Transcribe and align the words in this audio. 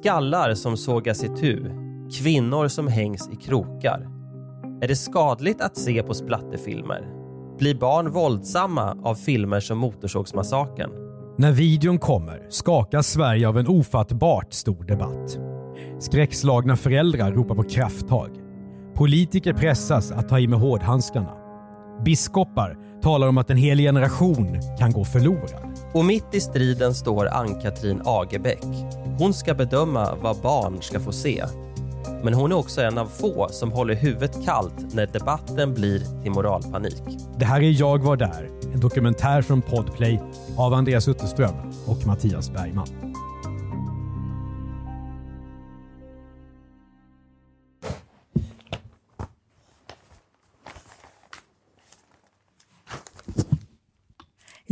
Skallar 0.00 0.54
som 0.54 0.76
sågas 0.76 1.24
itu, 1.24 1.64
kvinnor 2.18 2.68
som 2.68 2.88
hängs 2.88 3.28
i 3.32 3.36
krokar. 3.36 4.06
Är 4.82 4.88
det 4.88 4.96
skadligt 4.96 5.60
att 5.60 5.76
se 5.76 6.02
på 6.02 6.14
splatterfilmer? 6.14 7.08
Blir 7.58 7.74
barn 7.74 8.10
våldsamma 8.10 8.96
av 9.04 9.14
filmer 9.14 9.60
som 9.60 9.78
Motorsågsmassakern? 9.78 10.90
När 11.38 11.52
videon 11.52 11.98
kommer 11.98 12.46
skakas 12.50 13.06
Sverige 13.06 13.48
av 13.48 13.58
en 13.58 13.68
ofattbart 13.68 14.52
stor 14.52 14.84
debatt. 14.84 15.38
Skräckslagna 15.98 16.76
föräldrar 16.76 17.32
ropar 17.32 17.54
på 17.54 17.62
krafttag. 17.62 18.30
Politiker 18.94 19.52
pressas 19.52 20.12
att 20.12 20.28
ta 20.28 20.38
i 20.38 20.48
med 20.48 20.60
hårdhandskarna. 20.60 21.34
Biskopar 22.04 22.76
talar 23.02 23.28
om 23.28 23.38
att 23.38 23.50
en 23.50 23.56
hel 23.56 23.78
generation 23.78 24.60
kan 24.78 24.92
gå 24.92 25.04
förlorad. 25.04 25.78
Och 25.94 26.04
mitt 26.04 26.34
i 26.34 26.40
striden 26.40 26.94
står 26.94 27.28
Ann-Katrin 27.28 28.02
Agebäck. 28.04 28.64
Hon 29.18 29.34
ska 29.34 29.54
bedöma 29.54 30.14
vad 30.14 30.36
barn 30.36 30.82
ska 30.82 31.00
få 31.00 31.12
se. 31.12 31.44
Men 32.22 32.34
hon 32.34 32.52
är 32.52 32.56
också 32.56 32.82
en 32.82 32.98
av 32.98 33.06
få 33.06 33.48
som 33.50 33.72
håller 33.72 33.94
huvudet 33.94 34.44
kallt 34.44 34.94
när 34.94 35.06
debatten 35.06 35.74
blir 35.74 36.22
till 36.22 36.30
moralpanik. 36.30 37.02
Det 37.38 37.44
här 37.44 37.60
är 37.60 37.80
Jag 37.80 38.04
var 38.04 38.16
där, 38.16 38.48
en 38.74 38.80
dokumentär 38.80 39.42
från 39.42 39.62
Podplay 39.62 40.20
av 40.56 40.74
Andreas 40.74 41.08
Utterström 41.08 41.54
och 41.86 42.06
Mattias 42.06 42.50
Bergman. 42.50 43.09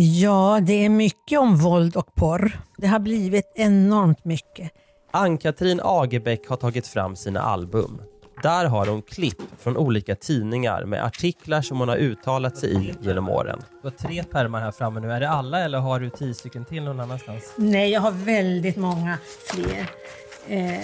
Ja, 0.01 0.61
det 0.63 0.85
är 0.85 0.89
mycket 0.89 1.39
om 1.41 1.57
våld 1.57 1.97
och 1.97 2.15
porr. 2.15 2.61
Det 2.77 2.87
har 2.87 2.99
blivit 2.99 3.53
enormt 3.55 4.25
mycket. 4.25 4.71
Ann-Katrin 5.11 5.81
Agebäck 5.85 6.49
har 6.49 6.57
tagit 6.57 6.87
fram 6.87 7.17
sina 7.17 7.41
album. 7.41 8.03
Där 8.43 8.65
har 8.65 8.87
hon 8.87 9.03
klipp 9.03 9.39
från 9.59 9.77
olika 9.77 10.15
tidningar 10.15 10.85
med 10.85 11.05
artiklar 11.05 11.63
som 11.63 11.79
hon 11.79 11.89
har 11.89 11.97
uttalat 11.97 12.57
sig 12.57 12.75
i 12.75 12.95
genom 13.01 13.29
åren. 13.29 13.63
Du 13.83 13.89
har 13.89 13.97
tre 13.97 14.25
pärmar 14.25 14.61
här 14.61 14.71
framme 14.71 15.01
nu. 15.01 15.13
Är 15.13 15.21
det 15.21 15.29
alla 15.29 15.61
eller 15.61 15.79
har 15.79 16.01
du 16.01 16.11
tio 16.11 16.35
stycken 16.35 16.65
till 16.65 16.83
någon 16.83 17.01
annanstans? 17.01 17.53
Nej, 17.57 17.91
jag 17.91 18.01
har 18.01 18.11
väldigt 18.11 18.77
många 18.77 19.19
fler. 19.53 19.91
Eh, 20.49 20.81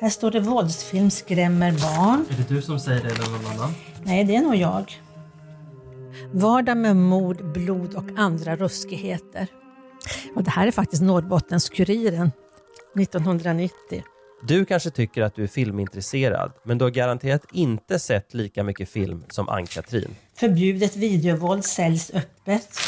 här 0.00 0.10
står 0.10 0.30
det 0.30 0.40
våldsfilm 0.40 1.10
skrämmer 1.10 1.72
barn. 1.72 2.26
Är 2.30 2.36
det 2.36 2.54
du 2.54 2.62
som 2.62 2.80
säger 2.80 3.02
det 3.02 3.10
eller 3.10 3.30
någon 3.30 3.46
annan? 3.46 3.74
Nej, 4.02 4.24
det 4.24 4.36
är 4.36 4.42
nog 4.42 4.56
jag. 4.56 5.00
Vardag 6.32 6.76
med 6.76 6.96
mord, 6.96 7.52
blod 7.52 7.94
och 7.94 8.04
andra 8.16 8.56
ruskigheter. 8.56 9.46
Och 10.36 10.44
det 10.44 10.50
här 10.50 10.66
är 10.66 10.70
faktiskt 10.70 11.02
Norrbottens-Kuriren 11.02 12.30
1990. 13.00 14.02
Du 14.42 14.64
kanske 14.64 14.90
tycker 14.90 15.22
att 15.22 15.34
du 15.34 15.42
är 15.42 15.48
filmintresserad, 15.48 16.52
men 16.64 16.78
du 16.78 16.84
har 16.84 16.90
garanterat 16.90 17.42
inte 17.52 17.98
sett 17.98 18.34
lika 18.34 18.62
mycket 18.62 18.88
film 18.88 19.24
som 19.30 19.48
Ann-Katrin. 19.48 20.14
Förbjudet 20.36 20.96
videovåld 20.96 21.64
säljs 21.64 22.10
öppet. 22.14 22.78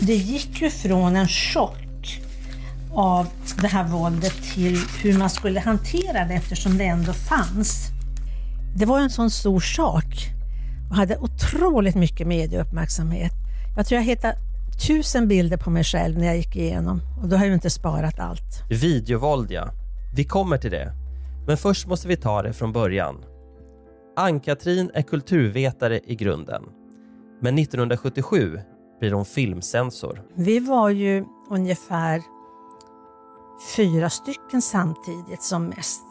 Det 0.00 0.14
gick 0.14 0.62
ju 0.62 0.70
från 0.70 1.16
en 1.16 1.28
chock 1.28 2.20
av 2.94 3.26
det 3.60 3.68
här 3.68 3.88
våldet 3.88 4.54
till 4.54 4.78
hur 5.02 5.18
man 5.18 5.30
skulle 5.30 5.60
hantera 5.60 6.24
det 6.24 6.34
eftersom 6.34 6.78
det 6.78 6.84
ändå 6.84 7.12
fanns. 7.12 7.86
Det 8.76 8.86
var 8.86 9.00
en 9.00 9.10
sån 9.10 9.30
stor 9.30 9.60
sak 9.60 10.04
hade 10.96 11.18
otroligt 11.18 11.94
mycket 11.94 12.26
medieuppmärksamhet. 12.26 13.32
Jag 13.76 13.86
tror 13.86 13.96
jag 13.96 14.04
hittade 14.06 14.36
tusen 14.86 15.28
bilder 15.28 15.56
på 15.56 15.70
mig 15.70 15.84
själv 15.84 16.18
när 16.18 16.26
jag 16.26 16.36
gick 16.36 16.56
igenom 16.56 17.00
och 17.22 17.28
då 17.28 17.36
har 17.36 17.44
jag 17.44 17.54
inte 17.54 17.70
sparat 17.70 18.20
allt. 18.20 18.62
Videovåld 18.70 19.50
ja. 19.50 19.70
Vi 20.16 20.24
kommer 20.24 20.58
till 20.58 20.70
det. 20.70 20.92
Men 21.46 21.56
först 21.56 21.86
måste 21.86 22.08
vi 22.08 22.16
ta 22.16 22.42
det 22.42 22.52
från 22.52 22.72
början. 22.72 23.16
Ann-Katrin 24.16 24.90
är 24.94 25.02
kulturvetare 25.02 26.00
i 26.06 26.14
grunden. 26.14 26.62
Men 27.40 27.58
1977 27.58 28.60
blir 29.00 29.12
hon 29.12 29.24
filmcensor. 29.24 30.22
Vi 30.34 30.60
var 30.60 30.88
ju 30.88 31.24
ungefär 31.50 32.22
fyra 33.76 34.10
stycken 34.10 34.62
samtidigt 34.62 35.42
som 35.42 35.64
mest. 35.64 36.02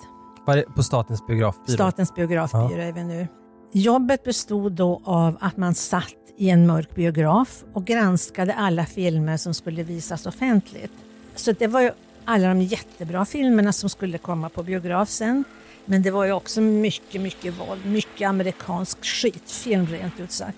Var 0.45 0.55
det 0.55 0.63
på 0.75 0.83
Statens 0.83 1.27
biografbyrå? 1.27 1.73
Statens 1.73 2.15
biografbyrå 2.15 2.81
är 2.81 2.91
vi 2.91 3.03
nu. 3.03 3.27
Jobbet 3.71 4.23
bestod 4.23 4.71
då 4.71 5.01
av 5.03 5.37
att 5.41 5.57
man 5.57 5.75
satt 5.75 6.15
i 6.37 6.49
en 6.49 6.67
mörk 6.67 6.95
biograf 6.95 7.63
och 7.73 7.85
granskade 7.85 8.53
alla 8.53 8.85
filmer 8.85 9.37
som 9.37 9.53
skulle 9.53 9.83
visas 9.83 10.25
offentligt. 10.25 10.91
Så 11.35 11.51
det 11.51 11.67
var 11.67 11.81
ju 11.81 11.91
alla 12.25 12.47
de 12.47 12.61
jättebra 12.61 13.25
filmerna 13.25 13.73
som 13.73 13.89
skulle 13.89 14.17
komma 14.17 14.49
på 14.49 14.63
biograf 14.63 15.09
sen. 15.09 15.43
Men 15.85 16.01
det 16.01 16.11
var 16.11 16.25
ju 16.25 16.31
också 16.31 16.61
mycket, 16.61 17.21
mycket 17.21 17.53
våld, 17.59 17.85
mycket 17.85 18.29
amerikansk 18.29 19.05
skitfilm 19.05 19.85
rent 19.85 20.19
ut 20.19 20.31
sagt. 20.31 20.57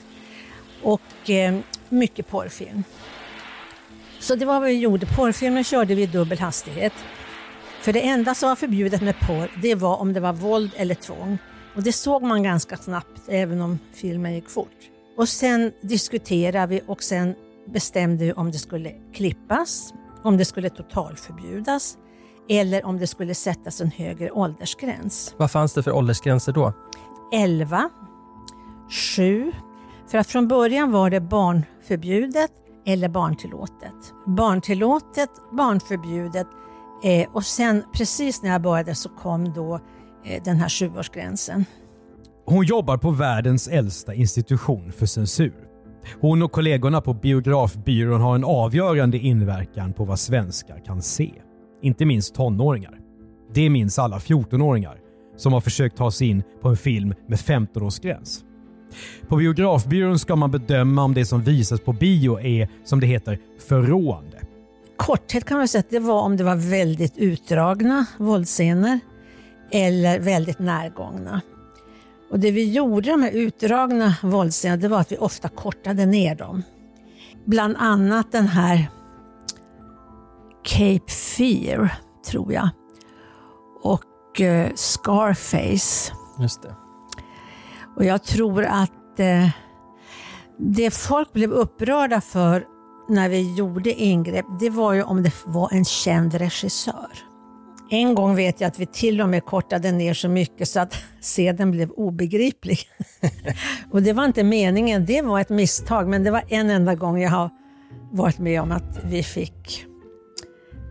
Och 0.83 1.29
eh, 1.29 1.59
mycket 1.89 2.27
porrfilm. 2.27 2.83
Så 4.19 4.35
det 4.35 4.45
var 4.45 4.59
vad 4.59 4.69
vi 4.69 4.79
gjorde. 4.79 5.05
Porrfilmer 5.05 5.63
körde 5.63 5.95
vi 5.95 6.01
i 6.01 6.05
dubbel 6.05 6.39
hastighet. 6.39 6.93
För 7.81 7.93
det 7.93 8.01
enda 8.01 8.35
som 8.35 8.49
var 8.49 8.55
förbjudet 8.55 9.01
med 9.01 9.19
porr, 9.19 9.51
det 9.61 9.75
var 9.75 9.97
om 9.97 10.13
det 10.13 10.19
var 10.19 10.33
våld 10.33 10.71
eller 10.77 10.95
tvång. 10.95 11.37
Och 11.75 11.83
det 11.83 11.93
såg 11.93 12.23
man 12.23 12.43
ganska 12.43 12.77
snabbt, 12.77 13.21
även 13.27 13.61
om 13.61 13.79
filmen 13.93 14.33
gick 14.33 14.49
fort. 14.49 14.77
Och 15.17 15.29
sen 15.29 15.71
diskuterade 15.81 16.67
vi 16.67 16.81
och 16.87 17.03
sen 17.03 17.35
bestämde 17.67 18.25
vi 18.25 18.33
om 18.33 18.51
det 18.51 18.57
skulle 18.57 18.91
klippas, 19.13 19.93
om 20.23 20.37
det 20.37 20.45
skulle 20.45 20.69
totalförbjudas 20.69 21.97
eller 22.49 22.85
om 22.85 22.97
det 22.97 23.07
skulle 23.07 23.35
sättas 23.35 23.81
en 23.81 23.91
högre 23.91 24.31
åldersgräns. 24.31 25.35
Vad 25.37 25.51
fanns 25.51 25.73
det 25.73 25.83
för 25.83 25.91
åldersgränser 25.91 26.51
då? 26.51 26.73
11, 27.33 27.89
7, 29.15 29.51
för 30.07 30.17
att 30.17 30.27
från 30.27 30.47
början 30.47 30.91
var 30.91 31.09
det 31.09 31.21
barnförbjudet 31.21 32.51
eller 32.85 33.09
barntillåtet. 33.09 34.13
Barntillåtet, 34.25 35.29
barnförbjudet 35.51 36.47
eh, 37.03 37.29
och 37.33 37.43
sen 37.43 37.83
precis 37.93 38.41
när 38.43 38.51
jag 38.51 38.61
började 38.61 38.95
så 38.95 39.09
kom 39.09 39.53
då 39.53 39.79
den 40.45 40.57
här 40.57 40.69
sjuårsgränsen. 40.69 41.65
Hon 42.45 42.65
jobbar 42.65 42.97
på 42.97 43.11
världens 43.11 43.67
äldsta 43.67 44.13
institution 44.13 44.91
för 44.91 45.05
censur. 45.05 45.53
Hon 46.21 46.41
och 46.41 46.51
kollegorna 46.51 47.01
på 47.01 47.13
Biografbyrån 47.13 48.21
har 48.21 48.35
en 48.35 48.43
avgörande 48.43 49.17
inverkan 49.17 49.93
på 49.93 50.05
vad 50.05 50.19
svenskar 50.19 50.81
kan 50.85 51.01
se. 51.01 51.31
Inte 51.81 52.05
minst 52.05 52.35
tonåringar. 52.35 52.97
Det 53.53 53.69
minns 53.69 53.99
alla 53.99 54.17
14-åringar 54.17 54.97
som 55.37 55.53
har 55.53 55.61
försökt 55.61 55.97
ta 55.97 56.11
sig 56.11 56.27
in 56.27 56.43
på 56.61 56.69
en 56.69 56.77
film 56.77 57.13
med 57.27 57.39
15-årsgräns. 57.39 58.43
På 59.27 59.35
Biografbyrån 59.35 60.19
ska 60.19 60.35
man 60.35 60.51
bedöma 60.51 61.03
om 61.03 61.13
det 61.13 61.25
som 61.25 61.41
visas 61.41 61.81
på 61.81 61.93
bio 61.93 62.39
är, 62.39 62.69
som 62.83 62.99
det 62.99 63.07
heter, 63.07 63.39
förråande. 63.67 64.41
Korthet 64.97 65.45
kan 65.45 65.57
man 65.57 65.67
säga 65.67 65.79
att 65.79 65.89
det 65.89 65.99
var 65.99 66.21
om 66.21 66.37
det 66.37 66.43
var 66.43 66.55
väldigt 66.55 67.17
utdragna 67.17 68.05
våldsscener 68.17 68.99
eller 69.71 70.19
väldigt 70.19 70.59
närgångna. 70.59 71.41
Och 72.31 72.39
det 72.39 72.51
vi 72.51 72.71
gjorde 72.71 73.11
de 73.11 73.21
här 73.21 73.31
utdragna 73.31 74.15
våldsscenerna 74.23 74.81
det 74.81 74.87
var 74.87 74.99
att 74.99 75.11
vi 75.11 75.17
ofta 75.17 75.49
kortade 75.49 76.05
ner 76.05 76.35
dem. 76.35 76.63
Bland 77.45 77.75
annat 77.79 78.31
den 78.31 78.47
här 78.47 78.89
Cape 80.63 81.11
Fear, 81.11 81.93
tror 82.31 82.53
jag. 82.53 82.69
Och 83.83 84.41
eh, 84.41 84.71
Scarface. 84.75 86.13
Just 86.39 86.61
det. 86.61 86.75
Och 87.95 88.05
jag 88.05 88.23
tror 88.23 88.63
att 88.63 89.19
eh, 89.19 89.49
det 90.57 90.91
folk 90.91 91.33
blev 91.33 91.51
upprörda 91.51 92.21
för 92.21 92.65
när 93.09 93.29
vi 93.29 93.55
gjorde 93.55 93.93
ingrepp, 93.93 94.45
det 94.59 94.69
var 94.69 94.93
ju 94.93 95.03
om 95.03 95.23
det 95.23 95.33
var 95.45 95.73
en 95.73 95.85
känd 95.85 96.33
regissör. 96.33 97.30
En 97.93 98.15
gång 98.15 98.35
vet 98.35 98.61
jag 98.61 98.67
att 98.67 98.79
vi 98.79 98.85
till 98.85 99.21
och 99.21 99.29
med 99.29 99.45
kortade 99.45 99.91
ner 99.91 100.13
så 100.13 100.29
mycket 100.29 100.67
så 100.67 100.79
att 100.79 100.97
seden 101.21 101.71
blev 101.71 101.91
obegriplig. 101.91 102.79
och 103.91 104.01
det 104.01 104.13
var 104.13 104.25
inte 104.25 104.43
meningen, 104.43 105.05
det 105.05 105.21
var 105.21 105.39
ett 105.39 105.49
misstag, 105.49 106.07
men 106.07 106.23
det 106.23 106.31
var 106.31 106.43
en 106.47 106.69
enda 106.69 106.95
gång 106.95 107.21
jag 107.21 107.29
har 107.29 107.49
varit 108.11 108.39
med 108.39 108.61
om 108.61 108.71
att 108.71 108.99
vi 109.03 109.23
fick 109.23 109.85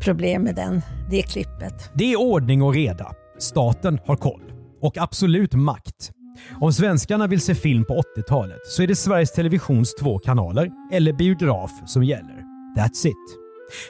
problem 0.00 0.42
med 0.42 0.54
den, 0.54 0.82
det 1.10 1.22
klippet. 1.22 1.90
Det 1.94 2.12
är 2.12 2.20
ordning 2.20 2.62
och 2.62 2.74
reda. 2.74 3.12
Staten 3.38 3.98
har 4.06 4.16
koll. 4.16 4.52
Och 4.80 4.98
absolut 4.98 5.54
makt. 5.54 6.12
Om 6.60 6.72
svenskarna 6.72 7.26
vill 7.26 7.40
se 7.40 7.54
film 7.54 7.84
på 7.84 8.02
80-talet 8.16 8.66
så 8.66 8.82
är 8.82 8.86
det 8.86 8.96
Sveriges 8.96 9.32
Televisions 9.32 9.94
två 9.94 10.18
kanaler 10.18 10.70
eller 10.92 11.12
biograf 11.12 11.70
som 11.86 12.04
gäller. 12.04 12.44
That's 12.76 13.06
it. 13.06 13.39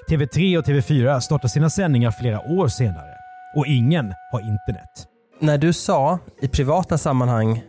TV3 0.08 0.58
och 0.58 0.64
TV4 0.64 1.20
startar 1.20 1.48
sina 1.48 1.70
sändningar 1.70 2.10
flera 2.10 2.40
år 2.40 2.68
senare. 2.68 3.14
Och 3.56 3.66
ingen 3.66 4.14
har 4.32 4.40
internet. 4.40 5.06
När 5.40 5.58
du 5.58 5.72
sa 5.72 6.18
i 6.42 6.48
privata 6.48 6.98
sammanhang, 6.98 7.62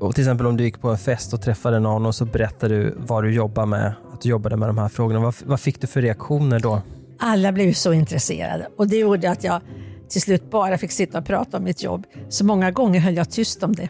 och 0.00 0.14
till 0.14 0.24
exempel 0.24 0.46
om 0.46 0.56
du 0.56 0.64
gick 0.64 0.80
på 0.80 0.88
en 0.88 0.98
fest 0.98 1.34
och 1.34 1.42
träffade 1.42 1.80
någon 1.80 2.06
och 2.06 2.14
så 2.14 2.24
berättade 2.24 2.74
du 2.74 2.94
vad 2.98 3.24
du 3.24 3.34
jobbar 3.34 3.66
med, 3.66 3.94
att 4.12 4.20
du 4.20 4.28
jobbade 4.28 4.56
med 4.56 4.68
de 4.68 4.78
här 4.78 4.88
frågorna. 4.88 5.20
Vad, 5.20 5.34
vad 5.44 5.60
fick 5.60 5.80
du 5.80 5.86
för 5.86 6.02
reaktioner 6.02 6.60
då? 6.60 6.82
Alla 7.18 7.52
blev 7.52 7.72
så 7.72 7.92
intresserade 7.92 8.68
och 8.76 8.88
det 8.88 8.96
gjorde 8.96 9.30
att 9.30 9.44
jag 9.44 9.60
till 10.08 10.22
slut 10.22 10.50
bara 10.50 10.78
fick 10.78 10.92
sitta 10.92 11.18
och 11.18 11.26
prata 11.26 11.56
om 11.56 11.64
mitt 11.64 11.82
jobb. 11.82 12.06
Så 12.28 12.44
många 12.44 12.70
gånger 12.70 13.00
höll 13.00 13.16
jag 13.16 13.30
tyst 13.30 13.62
om 13.62 13.74
det. 13.74 13.88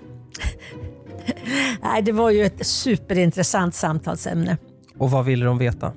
Nej, 1.82 2.02
det 2.02 2.12
var 2.12 2.30
ju 2.30 2.44
ett 2.44 2.66
superintressant 2.66 3.74
samtalsämne. 3.74 4.56
Och 4.98 5.10
vad 5.10 5.24
ville 5.24 5.44
de 5.44 5.58
veta? 5.58 5.92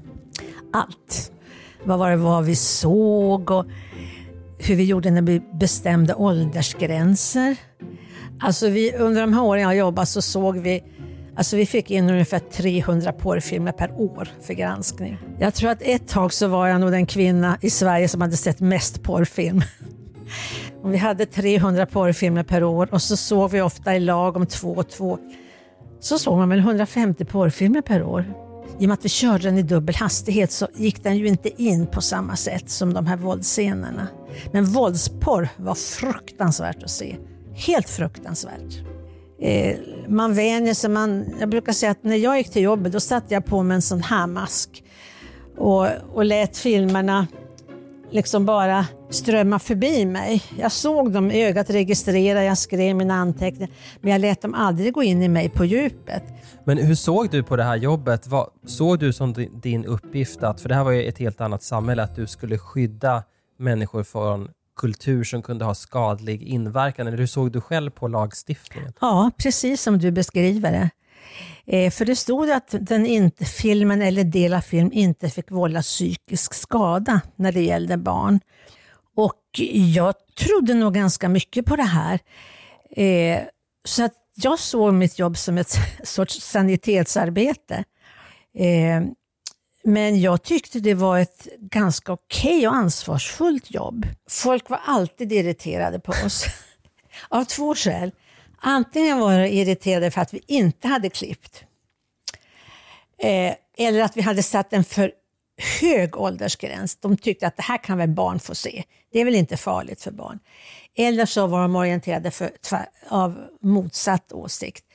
Allt. 0.74 1.32
Vad 1.84 2.00
var 2.00 2.10
det 2.10 2.18
var 2.18 2.42
vi 2.42 2.56
såg 2.56 3.52
och 3.52 3.66
hur 4.58 4.76
vi 4.76 4.84
gjorde 4.84 5.12
när 5.12 5.22
vi 5.22 5.42
bestämde 5.54 6.14
åldersgränser. 6.14 7.56
Alltså 8.40 8.70
vi, 8.70 8.94
under 8.94 9.22
de 9.22 9.34
här 9.34 9.44
åren 9.44 9.62
jag 9.62 9.76
jobbade 9.76 10.06
så 10.06 10.22
såg 10.22 10.58
vi 10.58 10.84
Alltså 11.36 11.56
vi 11.56 11.66
fick 11.66 11.92
in 11.92 12.10
ungefär 12.10 12.40
300 12.40 13.12
porrfilmer 13.12 13.72
per 13.72 13.92
år 13.92 14.30
för 14.42 14.54
granskning. 14.54 15.18
Jag 15.40 15.54
tror 15.54 15.70
att 15.70 15.82
ett 15.82 16.08
tag 16.08 16.34
så 16.34 16.48
var 16.48 16.68
jag 16.68 16.82
nog 16.82 16.92
den 16.92 17.06
kvinna 17.06 17.58
i 17.62 17.70
Sverige 17.70 18.08
som 18.08 18.22
hade 18.22 18.38
sett 18.38 18.60
mest 18.60 19.04
porrfilm. 19.04 19.62
Och 20.84 20.94
vi 20.94 20.98
hade 20.98 21.26
300 21.26 21.86
porrfilmer 21.86 22.44
per 22.44 22.64
år 22.64 22.88
och 22.92 23.02
så 23.02 23.18
såg 23.18 23.52
vi 23.52 23.62
ofta 23.62 23.96
i 23.96 24.00
lag 24.00 24.38
om 24.38 24.46
två 24.46 24.70
och 24.70 24.90
två. 24.90 25.20
Så 26.00 26.20
såg 26.20 26.38
man 26.38 26.50
väl 26.50 26.60
150 26.60 27.26
porrfilmer 27.26 27.82
per 27.82 28.04
år. 28.04 28.47
I 28.80 28.86
och 28.86 28.88
med 28.88 28.94
att 28.94 29.06
vi 29.06 29.10
körde 29.10 29.44
den 29.44 29.58
i 29.58 29.62
dubbel 29.62 29.96
hastighet 29.96 30.52
så 30.52 30.68
gick 30.76 31.04
den 31.04 31.18
ju 31.18 31.28
inte 31.28 31.62
in 31.64 31.88
på 31.88 32.02
samma 32.02 32.36
sätt 32.36 32.70
som 32.70 32.94
de 32.94 33.06
här 33.06 33.18
våldsscenerna. 33.18 34.08
Men 34.52 34.66
våldsporr 34.66 35.50
var 35.58 35.76
fruktansvärt 35.76 36.84
att 36.84 36.90
se. 36.90 37.16
Helt 37.54 37.90
fruktansvärt. 37.90 38.82
Eh, 39.42 39.78
man 40.08 40.34
vänjer 40.34 40.74
sig. 40.74 40.90
Man, 40.90 41.26
jag 41.40 41.50
brukar 41.50 41.74
säga 41.74 41.92
att 41.92 42.04
när 42.04 42.16
jag 42.16 42.38
gick 42.38 42.52
till 42.52 42.62
jobbet 42.62 42.92
då 42.92 43.00
satte 43.00 43.34
jag 43.34 43.46
på 43.46 43.64
mig 43.64 43.76
en 43.76 43.82
sån 43.82 44.04
här 44.04 44.28
mask 44.28 44.84
och, 45.58 45.88
och 46.14 46.26
lät 46.26 46.58
filmerna 46.58 47.28
liksom 48.12 48.46
bara 48.46 48.86
strömma 49.10 49.60
förbi 49.60 50.06
mig. 50.06 50.44
Jag 50.60 50.72
såg 50.72 51.12
dem 51.12 51.32
i 51.32 51.46
ögat 51.46 51.70
registrera, 51.70 52.44
jag 52.44 52.58
skrev 52.58 52.96
mina 52.96 53.14
anteckningar, 53.14 53.70
men 54.02 54.12
jag 54.12 54.22
lät 54.22 54.42
dem 54.42 54.54
aldrig 54.54 54.94
gå 54.94 55.04
in 55.04 55.24
i 55.24 55.28
mig 55.28 55.50
på 55.50 55.66
djupet. 55.66 56.24
Men 56.64 56.78
hur 56.78 56.96
såg 56.96 57.30
du 57.30 57.44
på 57.44 57.56
det 57.56 57.64
här 57.64 57.76
jobbet? 57.76 58.28
Vad, 58.28 58.50
såg 58.66 59.00
du 59.00 59.14
som 59.14 59.34
din 59.62 59.86
uppgift 59.86 60.44
att, 60.44 60.62
för 60.62 60.70
det 60.70 60.76
här 60.76 60.84
var 60.84 60.92
ju 60.92 61.04
ett 61.04 61.18
helt 61.18 61.42
annat 61.42 61.64
samhälle, 61.64 62.04
att 62.04 62.16
du 62.16 62.28
skulle 62.28 62.58
skydda 62.58 63.24
människor 63.60 64.04
från 64.04 64.50
kultur 64.78 65.24
som 65.24 65.42
kunde 65.42 65.66
ha 65.66 65.76
skadlig 65.76 66.44
inverkan? 66.44 67.08
Eller 67.08 67.18
hur 67.18 67.28
såg 67.28 67.52
du 67.52 67.62
själv 67.62 67.90
på 67.90 68.08
lagstiftningen? 68.08 68.94
Ja, 69.02 69.32
precis 69.38 69.82
som 69.82 70.00
du 70.00 70.12
beskriver 70.12 70.72
det. 70.72 70.90
Eh, 71.68 71.92
för 71.92 72.06
det 72.06 72.16
stod 72.16 72.50
att 72.50 72.76
den 72.80 73.06
inte, 73.06 73.46
filmen 73.46 74.02
eller 74.02 74.24
del 74.24 74.54
av 74.54 74.62
film 74.62 74.92
inte 74.94 75.30
fick 75.30 75.52
vålla 75.52 75.82
psykisk 75.82 76.54
skada 76.54 77.22
när 77.36 77.52
det 77.52 77.62
gällde 77.62 77.98
barn. 77.98 78.40
Och 79.16 79.44
jag 79.94 80.14
trodde 80.38 80.74
nog 80.74 80.94
ganska 80.94 81.30
mycket 81.30 81.66
på 81.66 81.76
det 81.76 81.84
här. 81.84 82.20
Eh, 82.92 83.42
så 83.86 84.04
att 84.04 84.14
jag 84.36 84.60
såg 84.60 84.94
mitt 84.94 85.20
jobb 85.20 85.38
som 85.38 85.58
ett 85.58 85.78
sorts 86.04 86.42
sanitetsarbete. 86.42 87.84
Eh, 88.58 89.02
men 89.84 90.22
jag 90.22 90.44
tyckte 90.44 90.80
det 90.80 90.94
var 90.94 91.20
ett 91.20 91.48
ganska 91.60 92.12
okej 92.12 92.58
okay 92.58 92.68
och 92.68 92.76
ansvarsfullt 92.76 93.72
jobb. 93.72 94.08
Folk 94.30 94.70
var 94.70 94.80
alltid 94.86 95.32
irriterade 95.32 96.00
på 96.00 96.12
oss. 96.12 96.46
Av 97.30 97.44
två 97.44 97.76
skäl. 97.76 98.12
Antingen 98.62 99.20
var 99.20 99.40
de 99.40 99.48
irriterade 99.48 100.12
för 100.12 100.22
att 100.22 100.34
vi 100.34 100.42
inte 100.48 100.88
hade 100.88 101.10
klippt. 101.10 101.64
Eh, 103.20 103.54
eller 103.78 104.02
att 104.02 104.18
vi 104.18 104.22
hade 104.22 104.44
satt 104.44 104.74
en 104.74 104.84
för 104.84 105.12
hög 105.82 106.18
åldersgräns. 106.18 106.98
De 106.98 107.18
tyckte 107.18 107.48
att 107.48 107.58
det 107.58 107.64
här 107.64 107.84
kan 107.84 107.98
väl 107.98 108.10
barn 108.10 108.40
få 108.40 108.56
se. 108.56 108.84
Det 109.12 109.22
är 109.22 109.26
väl 109.26 109.36
inte 109.36 109.58
farligt 109.58 110.02
för 110.02 110.12
barn. 110.12 110.40
Eller 111.00 111.26
så 111.26 111.48
var 111.48 111.62
de 111.62 111.76
orienterade 111.76 112.32
för, 112.32 112.50
av 113.10 113.38
motsatt 113.62 114.32
åsikt. 114.34 114.86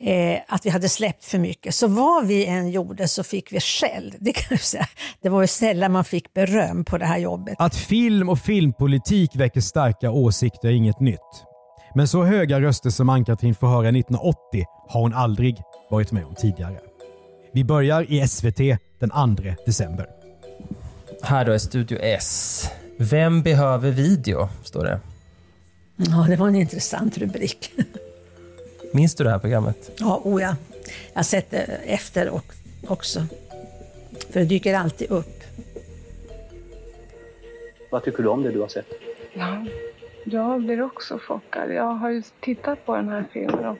Eh, 0.00 0.40
att 0.48 0.66
vi 0.66 0.70
hade 0.70 0.88
släppt 0.88 1.24
för 1.24 1.38
mycket. 1.38 1.74
Så 1.74 1.86
vad 1.86 2.26
vi 2.26 2.46
än 2.46 2.70
gjorde 2.70 3.08
så 3.08 3.24
fick 3.24 3.52
vi 3.52 3.60
skäll. 3.60 4.14
Det, 4.18 4.32
kan 4.32 4.46
jag 4.50 4.60
säga. 4.60 4.88
det 5.20 5.28
var 5.28 5.40
ju 5.40 5.46
sällan 5.46 5.92
man 5.92 6.04
fick 6.04 6.34
beröm 6.34 6.84
på 6.84 6.98
det 6.98 7.06
här 7.06 7.18
jobbet. 7.18 7.54
Att 7.58 7.76
film 7.76 8.28
och 8.28 8.38
filmpolitik 8.38 9.36
väcker 9.36 9.60
starka 9.60 10.10
åsikter 10.10 10.68
är 10.68 10.72
inget 10.72 11.00
nytt. 11.00 11.44
Men 11.94 12.08
så 12.08 12.22
höga 12.24 12.60
röster 12.60 12.90
som 12.90 13.08
Ann-Katrin 13.08 13.54
får 13.54 13.66
höra 13.66 13.88
1980 13.88 14.64
har 14.88 15.00
hon 15.00 15.14
aldrig 15.14 15.62
varit 15.90 16.12
med 16.12 16.24
om 16.24 16.34
tidigare. 16.34 16.80
Vi 17.52 17.64
börjar 17.64 18.12
i 18.12 18.28
SVT 18.28 18.58
den 18.98 19.36
2 19.36 19.42
december. 19.66 20.06
Här 21.22 21.44
då 21.44 21.52
är 21.52 21.58
Studio 21.58 21.98
S. 21.98 22.64
Vem 22.96 23.42
behöver 23.42 23.90
video? 23.90 24.48
står 24.64 24.84
det. 24.84 25.00
Ja, 25.96 26.26
det 26.28 26.36
var 26.36 26.48
en 26.48 26.54
intressant 26.54 27.18
rubrik. 27.18 27.72
Minns 28.92 29.14
du 29.14 29.24
det 29.24 29.30
här 29.30 29.38
programmet? 29.38 29.90
Ja, 29.98 30.20
oh 30.24 30.42
ja. 30.42 30.56
Jag 31.12 31.18
har 31.18 31.22
sett 31.22 31.50
det 31.50 31.62
efter 31.86 32.40
också. 32.86 33.26
För 34.30 34.40
det 34.40 34.46
dyker 34.46 34.74
alltid 34.74 35.10
upp. 35.10 35.40
Vad 37.90 38.04
tycker 38.04 38.22
du 38.22 38.28
om 38.28 38.42
det 38.42 38.50
du 38.52 38.60
har 38.60 38.68
sett? 38.68 38.86
Ja, 39.34 39.66
jag 40.24 40.60
blir 40.62 40.82
också 40.82 41.18
chockad. 41.18 41.72
Jag 41.72 41.94
har 41.94 42.10
ju 42.10 42.22
tittat 42.40 42.86
på 42.86 42.96
den 42.96 43.08
här 43.08 43.24
filmen 43.32 43.66
och 43.66 43.78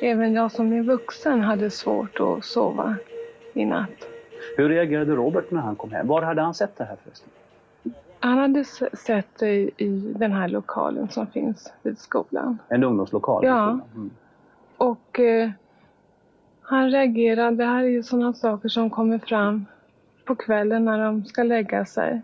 även 0.00 0.32
jag 0.32 0.52
som 0.52 0.72
är 0.72 0.82
vuxen 0.82 1.40
hade 1.40 1.70
svårt 1.70 2.20
att 2.20 2.44
sova 2.44 2.96
i 3.52 3.64
natt. 3.64 4.08
Hur 4.56 4.68
reagerade 4.68 5.14
Robert 5.14 5.50
när 5.50 5.60
han 5.60 5.76
kom 5.76 5.92
hem? 5.92 6.06
Var 6.06 6.22
hade 6.22 6.42
han 6.42 6.54
sett 6.54 6.76
det 6.76 6.84
här 6.84 6.96
förresten? 7.04 7.28
Han 8.20 8.38
hade 8.38 8.64
sett 8.92 9.38
det 9.38 9.70
i 9.76 10.14
den 10.16 10.32
här 10.32 10.48
lokalen 10.48 11.08
som 11.08 11.26
finns 11.26 11.72
vid 11.82 11.98
skolan. 11.98 12.58
En 12.68 12.84
ungdomslokal? 12.84 13.46
Ja. 13.46 13.80
Mm. 13.94 14.10
Och 14.76 15.20
eh, 15.20 15.50
han 16.62 16.90
reagerade. 16.90 17.56
Det 17.56 17.64
här 17.64 17.82
är 17.82 17.88
ju 17.88 18.02
sådana 18.02 18.32
saker 18.32 18.68
som 18.68 18.90
kommer 18.90 19.18
fram 19.18 19.66
på 20.24 20.34
kvällen 20.34 20.84
när 20.84 21.04
de 21.04 21.24
ska 21.24 21.42
lägga 21.42 21.84
sig. 21.84 22.22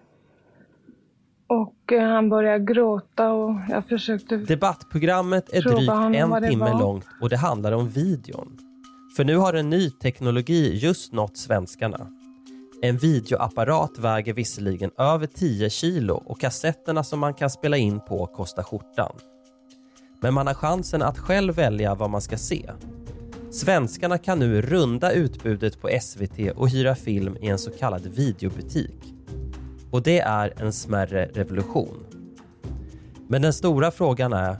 Och 1.49 1.93
eh, 1.93 2.09
han 2.09 2.29
började 2.29 2.65
gråta 2.65 3.33
och 3.33 3.55
jag 3.69 3.85
försökte 3.85 4.37
Debattprogrammet 4.37 5.49
är 5.53 5.63
drygt 5.63 5.93
en 6.17 6.51
timme 6.51 6.73
var. 6.73 6.81
långt 6.81 7.07
och 7.21 7.29
det 7.29 7.37
handlar 7.37 7.73
om 7.73 7.89
videon. 7.89 8.59
För 9.17 9.25
nu 9.25 9.37
har 9.37 9.55
en 9.55 9.71
ny 9.71 9.91
teknologi 9.91 10.79
just 10.79 11.13
nått 11.13 11.37
svenskarna. 11.37 12.07
En 12.83 12.97
videoapparat 12.97 13.99
väger 13.99 14.33
visserligen 14.33 14.91
över 14.99 15.27
10 15.27 15.71
kilo 15.71 16.15
och 16.15 16.41
kassetterna 16.41 17.05
som 17.05 17.21
man 17.21 17.35
kan 17.35 17.51
spela 17.51 17.77
in 17.77 18.01
på 18.01 18.27
kostar 18.27 18.63
skjortan. 18.63 19.13
Men 20.21 20.35
man 20.35 20.47
har 20.47 20.55
chansen 20.55 21.03
att 21.03 21.19
själv 21.19 21.55
välja 21.55 21.95
vad 21.95 22.11
man 22.11 22.21
ska 22.21 22.37
se. 22.39 22.71
Svenskarna 23.51 24.19
kan 24.19 24.39
nu 24.39 24.63
runda 24.63 25.13
utbudet 25.13 25.81
på 25.81 25.91
SVT 26.03 26.57
och 26.57 26.69
hyra 26.69 26.95
film 26.95 27.37
i 27.41 27.49
en 27.49 27.59
så 27.59 27.71
kallad 27.71 28.07
videobutik. 28.07 29.18
Och 29.91 30.03
det 30.03 30.19
är 30.19 30.53
en 30.57 30.73
smärre 30.73 31.27
revolution. 31.35 32.05
Men 33.29 33.43
den 33.43 33.53
stora 33.53 33.91
frågan 33.91 34.33
är, 34.33 34.57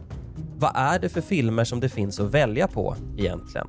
vad 0.59 0.73
är 0.75 0.99
det 0.99 1.09
för 1.09 1.21
filmer 1.21 1.65
som 1.65 1.81
det 1.81 1.89
finns 1.89 2.21
att 2.21 2.35
välja 2.35 2.69
på 2.69 2.97
egentligen? 3.17 3.69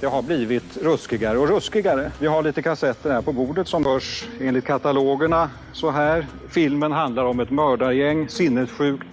Det 0.00 0.06
har 0.06 0.22
blivit 0.22 0.76
ruskigare 0.82 1.38
och 1.38 1.48
ruskigare. 1.48 2.12
Vi 2.20 2.26
har 2.26 2.42
lite 2.42 2.62
kassetter 2.62 3.10
här 3.10 3.22
på 3.22 3.32
bordet 3.32 3.68
som 3.68 3.84
hörs 3.84 4.28
enligt 4.40 4.64
katalogerna 4.64 5.50
så 5.72 5.90
här. 5.90 6.26
Filmen 6.48 6.92
handlar 6.92 7.24
om 7.24 7.40
ett 7.40 7.50
mördargäng, 7.50 8.28
sinnessjukt, 8.28 9.06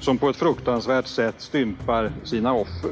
som 0.00 0.18
på 0.18 0.28
ett 0.28 0.36
fruktansvärt 0.36 1.06
sätt 1.06 1.34
stympar 1.38 2.12
sina 2.24 2.52
offer. 2.52 2.90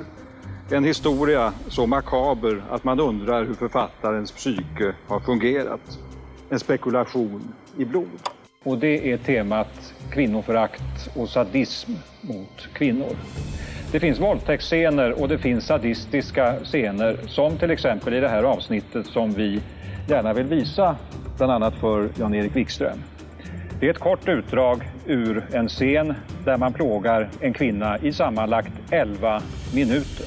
En 0.70 0.84
historia 0.84 1.52
så 1.68 1.86
makaber 1.86 2.62
att 2.70 2.84
man 2.84 3.00
undrar 3.00 3.44
hur 3.44 3.54
författarens 3.54 4.32
psyke 4.32 4.94
har 5.06 5.20
fungerat. 5.20 5.98
En 6.50 6.58
spekulation 6.58 7.54
i 7.78 7.84
blod. 7.84 8.08
Och 8.64 8.78
det 8.78 9.12
är 9.12 9.16
temat 9.16 9.94
kvinnoförakt 10.12 11.16
och 11.16 11.28
sadism 11.28 11.92
mot 12.20 12.68
kvinnor. 12.72 13.16
Det 13.92 14.00
finns 14.00 14.20
våldtäktsscener 14.20 15.20
och 15.22 15.28
det 15.28 15.38
finns 15.38 15.66
sadistiska 15.66 16.56
scener 16.64 17.16
som 17.26 17.58
till 17.58 17.70
exempel 17.70 18.14
i 18.14 18.20
det 18.20 18.28
här 18.28 18.42
avsnittet 18.42 19.06
som 19.06 19.32
vi 19.32 19.60
gärna 20.08 20.32
vill 20.32 20.46
visa 20.46 20.96
bland 21.36 21.52
annat 21.52 21.74
för 21.74 22.08
Jan-Erik 22.18 22.56
Wikström. 22.56 22.98
Det 23.80 23.86
är 23.86 23.90
ett 23.90 23.98
kort 23.98 24.28
utdrag 24.28 24.88
ur 25.06 25.46
en 25.52 25.68
scen 25.68 26.14
där 26.44 26.56
man 26.56 26.72
plågar 26.72 27.28
en 27.40 27.52
kvinna 27.52 27.98
i 27.98 28.12
sammanlagt 28.12 28.72
11 28.90 29.42
minuter. 29.74 30.26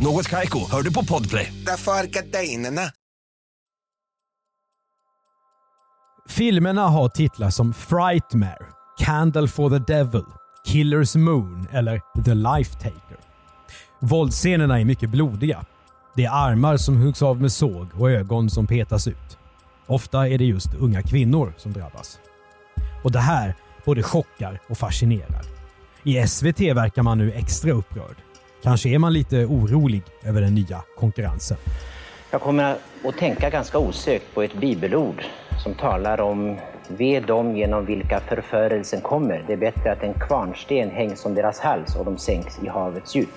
Något 0.00 0.28
Kaiko, 0.28 0.70
hör 0.70 0.82
du 0.82 0.92
på 0.94 1.04
Podplay. 1.04 1.54
Därför 1.66 1.92
är 1.92 2.06
gardinerna. 2.06 2.82
Filmerna 6.28 6.88
har 6.88 7.08
titlar 7.08 7.50
som 7.50 7.72
Frightmare, 7.72 8.66
Candle 8.98 9.48
for 9.48 9.70
the 9.70 9.78
Devil, 9.78 10.24
Killer's 10.66 11.18
Moon 11.18 11.66
eller 11.72 12.00
The 12.24 12.34
Life 12.34 12.72
Taker. 12.72 13.18
Våldsscenerna 14.00 14.80
är 14.80 14.84
mycket 14.84 15.10
blodiga. 15.10 15.64
Det 16.16 16.24
är 16.24 16.30
armar 16.30 16.76
som 16.76 16.96
huggs 16.96 17.22
av 17.22 17.40
med 17.40 17.52
såg 17.52 17.88
och 18.00 18.10
ögon 18.10 18.50
som 18.50 18.66
petas 18.66 19.08
ut. 19.08 19.38
Ofta 19.86 20.28
är 20.28 20.38
det 20.38 20.44
just 20.44 20.74
unga 20.74 21.02
kvinnor 21.02 21.54
som 21.56 21.72
drabbas. 21.72 22.18
Och 23.04 23.12
det 23.12 23.20
här 23.20 23.54
både 23.84 24.02
chockar 24.02 24.60
och 24.68 24.78
fascinerar. 24.78 25.44
I 26.04 26.26
SVT 26.26 26.60
verkar 26.60 27.02
man 27.02 27.18
nu 27.18 27.32
extra 27.32 27.72
upprörd. 27.72 28.16
Kanske 28.62 28.88
är 28.88 28.98
man 28.98 29.12
lite 29.12 29.36
orolig 29.36 30.02
över 30.24 30.40
den 30.40 30.54
nya 30.54 30.82
konkurrensen. 30.96 31.56
Jag 32.30 32.40
kommer 32.40 32.76
att 33.04 33.16
tänka 33.18 33.50
ganska 33.50 33.78
osökt 33.78 34.34
på 34.34 34.42
ett 34.42 34.54
bibelord 34.54 35.24
som 35.62 35.74
talar 35.74 36.20
om 36.20 36.56
Ve 36.88 37.20
dem 37.20 37.56
genom 37.56 37.86
vilka 37.86 38.20
förförelsen 38.20 39.00
kommer. 39.00 39.44
Det 39.46 39.52
är 39.52 39.56
bättre 39.56 39.92
att 39.92 40.02
en 40.02 40.14
kvarnsten 40.14 40.90
hängs 40.90 41.24
om 41.24 41.34
deras 41.34 41.60
hals 41.60 41.96
och 41.96 42.04
de 42.04 42.18
sänks 42.18 42.58
i 42.62 42.68
havets 42.68 43.14
djup. 43.14 43.28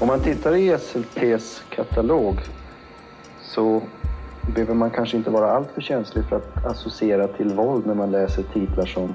Om 0.00 0.08
man 0.08 0.20
tittar 0.20 0.54
i 0.56 0.78
SLTs 0.78 1.62
katalog 1.70 2.36
så 3.42 3.82
behöver 4.54 4.74
man 4.74 4.90
kanske 4.90 5.16
inte 5.16 5.30
vara 5.30 5.50
alltför 5.50 5.80
känslig 5.80 6.24
för 6.24 6.36
att 6.36 6.66
associera 6.66 7.28
till 7.28 7.48
våld 7.48 7.86
när 7.86 7.94
man 7.94 8.10
läser 8.10 8.42
titlar 8.42 8.86
som 8.86 9.14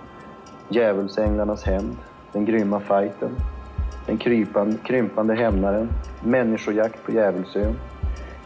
Djävulsänglarnas 0.70 1.63
hämnd, 1.63 1.98
Den 2.32 2.46
grymma 2.46 2.80
fighten, 2.80 3.36
Den 4.06 4.18
krypande, 4.18 4.78
krympande 4.84 5.36
hämnaren, 5.36 5.90
Människojakt 6.24 7.06
på 7.06 7.12
Djävulsön, 7.12 7.76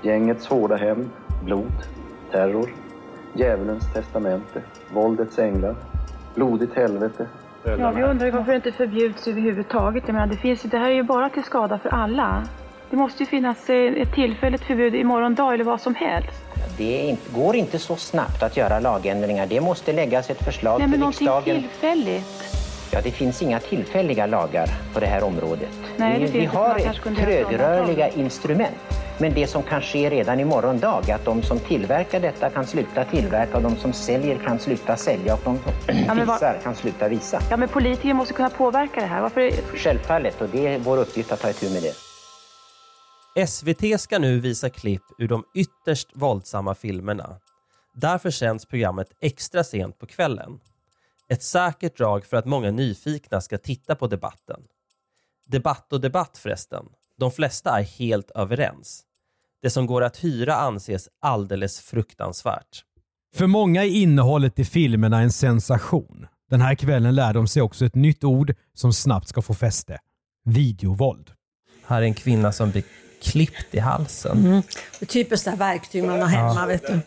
Gängets 0.01 0.47
hårda 0.47 0.75
hämnd, 0.75 1.09
Blod, 1.43 1.71
Terror, 2.31 2.69
Djävulens 3.33 3.93
testamente, 3.93 4.61
Våldets 4.93 5.39
änglar, 5.39 5.75
Blodigt 6.35 6.75
helvete. 6.75 7.27
Ja, 7.63 7.91
vi 7.91 8.03
undrar 8.03 8.31
varför 8.31 8.51
det 8.51 8.55
inte 8.55 8.71
förbjuds 8.71 9.27
överhuvudtaget. 9.27 10.03
Jag 10.07 10.13
menar, 10.13 10.27
det, 10.27 10.37
finns, 10.37 10.61
det 10.61 10.77
här 10.77 10.89
är 10.89 10.93
ju 10.93 11.03
bara 11.03 11.29
till 11.29 11.43
skada 11.43 11.79
för 11.79 11.89
alla. 11.89 12.43
Det 12.89 12.95
måste 12.97 13.23
ju 13.23 13.27
finnas 13.27 13.69
eh, 13.69 13.93
ett 14.01 14.13
tillfälligt 14.13 14.61
förbud 14.61 14.95
imorgon 14.95 15.35
dag 15.35 15.53
eller 15.53 15.63
vad 15.63 15.81
som 15.81 15.95
helst. 15.95 16.43
Det 16.77 17.17
går 17.35 17.55
inte 17.55 17.79
så 17.79 17.95
snabbt 17.95 18.43
att 18.43 18.57
göra 18.57 18.79
lagändringar. 18.79 19.47
Det 19.47 19.61
måste 19.61 19.93
läggas 19.93 20.29
ett 20.29 20.45
förslag 20.45 20.79
Nej, 20.79 20.87
men 20.87 20.91
till 20.91 21.25
någonting 21.25 21.53
riksdagen. 21.53 21.61
tillfälligt. 21.61 22.66
Ja, 22.97 23.01
det 23.03 23.11
finns 23.11 23.41
inga 23.41 23.59
tillfälliga 23.59 24.25
lagar 24.25 24.69
på 24.93 24.99
det 24.99 25.05
här 25.05 25.23
området. 25.23 25.69
Nej, 25.97 26.19
det 26.19 26.25
vi, 26.25 26.39
vi 26.39 26.45
har 26.45 26.75
ett 26.79 27.17
trögrörliga 27.17 28.09
instrument. 28.09 28.77
Men 29.19 29.33
det 29.33 29.47
som 29.47 29.63
kan 29.63 29.81
ske 29.81 30.09
redan 30.09 30.39
imorgon 30.39 30.79
dag 30.79 31.09
är 31.09 31.15
att 31.15 31.25
de 31.25 31.43
som 31.43 31.59
tillverkar 31.59 32.19
detta 32.19 32.49
kan 32.49 32.67
sluta 32.67 33.05
tillverka 33.05 33.57
och 33.57 33.63
de 33.63 33.75
som 33.75 33.93
säljer 33.93 34.37
kan 34.37 34.59
sluta 34.59 34.95
sälja 34.97 35.33
och 35.33 35.39
de 35.43 35.59
som 35.63 35.73
vad- 36.07 36.17
visar 36.17 36.59
kan 36.63 36.75
sluta 36.75 37.07
visa. 37.07 37.41
Ja, 37.49 37.57
men 37.57 37.69
politiker 37.69 38.13
måste 38.13 38.33
kunna 38.33 38.49
påverka 38.49 38.99
det 39.01 39.07
här. 39.07 39.21
Varför? 39.21 39.51
Självfallet, 39.77 40.41
och 40.41 40.49
det 40.49 40.67
är 40.67 40.79
vår 40.79 40.97
uppgift 40.97 41.31
att 41.31 41.41
ta 41.41 41.49
itu 41.49 41.69
med 41.69 41.81
det. 41.83 43.47
SVT 43.47 43.99
ska 44.01 44.19
nu 44.19 44.39
visa 44.39 44.69
klipp 44.69 45.03
ur 45.17 45.27
de 45.27 45.43
ytterst 45.55 46.09
våldsamma 46.13 46.75
filmerna. 46.75 47.35
Därför 47.95 48.29
sänds 48.31 48.65
programmet 48.65 49.07
extra 49.21 49.63
sent 49.63 49.99
på 49.99 50.05
kvällen. 50.05 50.59
Ett 51.29 51.43
säkert 51.43 51.97
drag 51.97 52.25
för 52.25 52.37
att 52.37 52.45
många 52.45 52.71
nyfikna 52.71 53.41
ska 53.41 53.57
titta 53.57 53.95
på 53.95 54.07
debatten. 54.07 54.61
Debatt 55.47 55.93
och 55.93 56.01
debatt 56.01 56.37
förresten. 56.37 56.85
De 57.17 57.31
flesta 57.31 57.79
är 57.79 57.83
helt 57.83 58.31
överens. 58.31 59.03
Det 59.61 59.69
som 59.69 59.85
går 59.85 60.03
att 60.03 60.23
hyra 60.23 60.55
anses 60.55 61.09
alldeles 61.21 61.79
fruktansvärt. 61.79 62.83
För 63.35 63.47
många 63.47 63.83
är 63.83 63.89
innehållet 63.89 64.59
i 64.59 64.65
filmerna 64.65 65.21
en 65.21 65.31
sensation. 65.31 66.27
Den 66.49 66.61
här 66.61 66.75
kvällen 66.75 67.15
lär 67.15 67.33
de 67.33 67.47
sig 67.47 67.61
också 67.61 67.85
ett 67.85 67.95
nytt 67.95 68.23
ord 68.23 68.55
som 68.73 68.93
snabbt 68.93 69.27
ska 69.27 69.41
få 69.41 69.53
fäste. 69.53 69.99
Videovåld. 70.45 71.31
Här 71.85 72.01
är 72.01 72.05
en 72.05 72.13
kvinna 72.13 72.51
som 72.51 72.71
blir 72.71 72.83
klippt 73.23 73.75
i 73.75 73.79
halsen. 73.79 74.37
Mm. 74.37 74.61
Det 74.99 75.05
är 75.05 75.05
typiskt 75.05 75.45
det 75.45 75.51
här 75.51 75.57
verktyg 75.57 76.03
man 76.03 76.21
har 76.21 76.27
hemma. 76.27 76.65
Vet 76.65 76.87
du. 76.87 76.99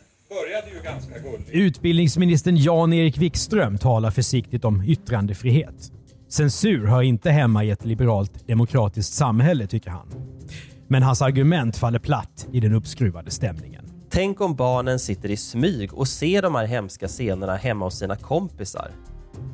Utbildningsministern 1.52 2.56
Jan-Erik 2.56 3.18
Wikström 3.18 3.78
talar 3.78 4.10
försiktigt 4.10 4.64
om 4.64 4.82
yttrandefrihet. 4.84 5.92
Censur 6.28 6.86
hör 6.86 7.02
inte 7.02 7.30
hemma 7.30 7.64
i 7.64 7.70
ett 7.70 7.84
liberalt 7.84 8.46
demokratiskt 8.46 9.14
samhälle, 9.14 9.66
tycker 9.66 9.90
han. 9.90 10.08
Men 10.88 11.02
hans 11.02 11.22
argument 11.22 11.76
faller 11.76 11.98
platt 11.98 12.48
i 12.52 12.60
den 12.60 12.74
uppskruvade 12.74 13.30
stämningen. 13.30 13.84
Tänk 14.10 14.40
om 14.40 14.54
barnen 14.54 14.98
sitter 14.98 15.30
i 15.30 15.36
smyg 15.36 15.94
och 15.94 16.08
ser 16.08 16.42
de 16.42 16.54
här 16.54 16.66
hemska 16.66 17.08
scenerna 17.08 17.56
hemma 17.56 17.84
hos 17.84 17.98
sina 17.98 18.16
kompisar. 18.16 18.90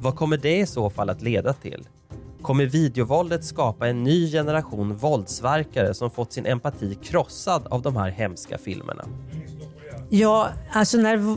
Vad 0.00 0.16
kommer 0.16 0.36
det 0.36 0.58
i 0.58 0.66
så 0.66 0.90
fall 0.90 1.10
att 1.10 1.22
leda 1.22 1.52
till? 1.52 1.88
Kommer 2.42 2.66
videovåldet 2.66 3.44
skapa 3.44 3.88
en 3.88 4.04
ny 4.04 4.30
generation 4.30 4.96
våldsverkare 4.96 5.94
som 5.94 6.10
fått 6.10 6.32
sin 6.32 6.46
empati 6.46 6.94
krossad 7.02 7.66
av 7.66 7.82
de 7.82 7.96
här 7.96 8.10
hemska 8.10 8.58
filmerna? 8.58 9.04
Ja, 10.10 10.50
alltså 10.72 10.98
när 10.98 11.36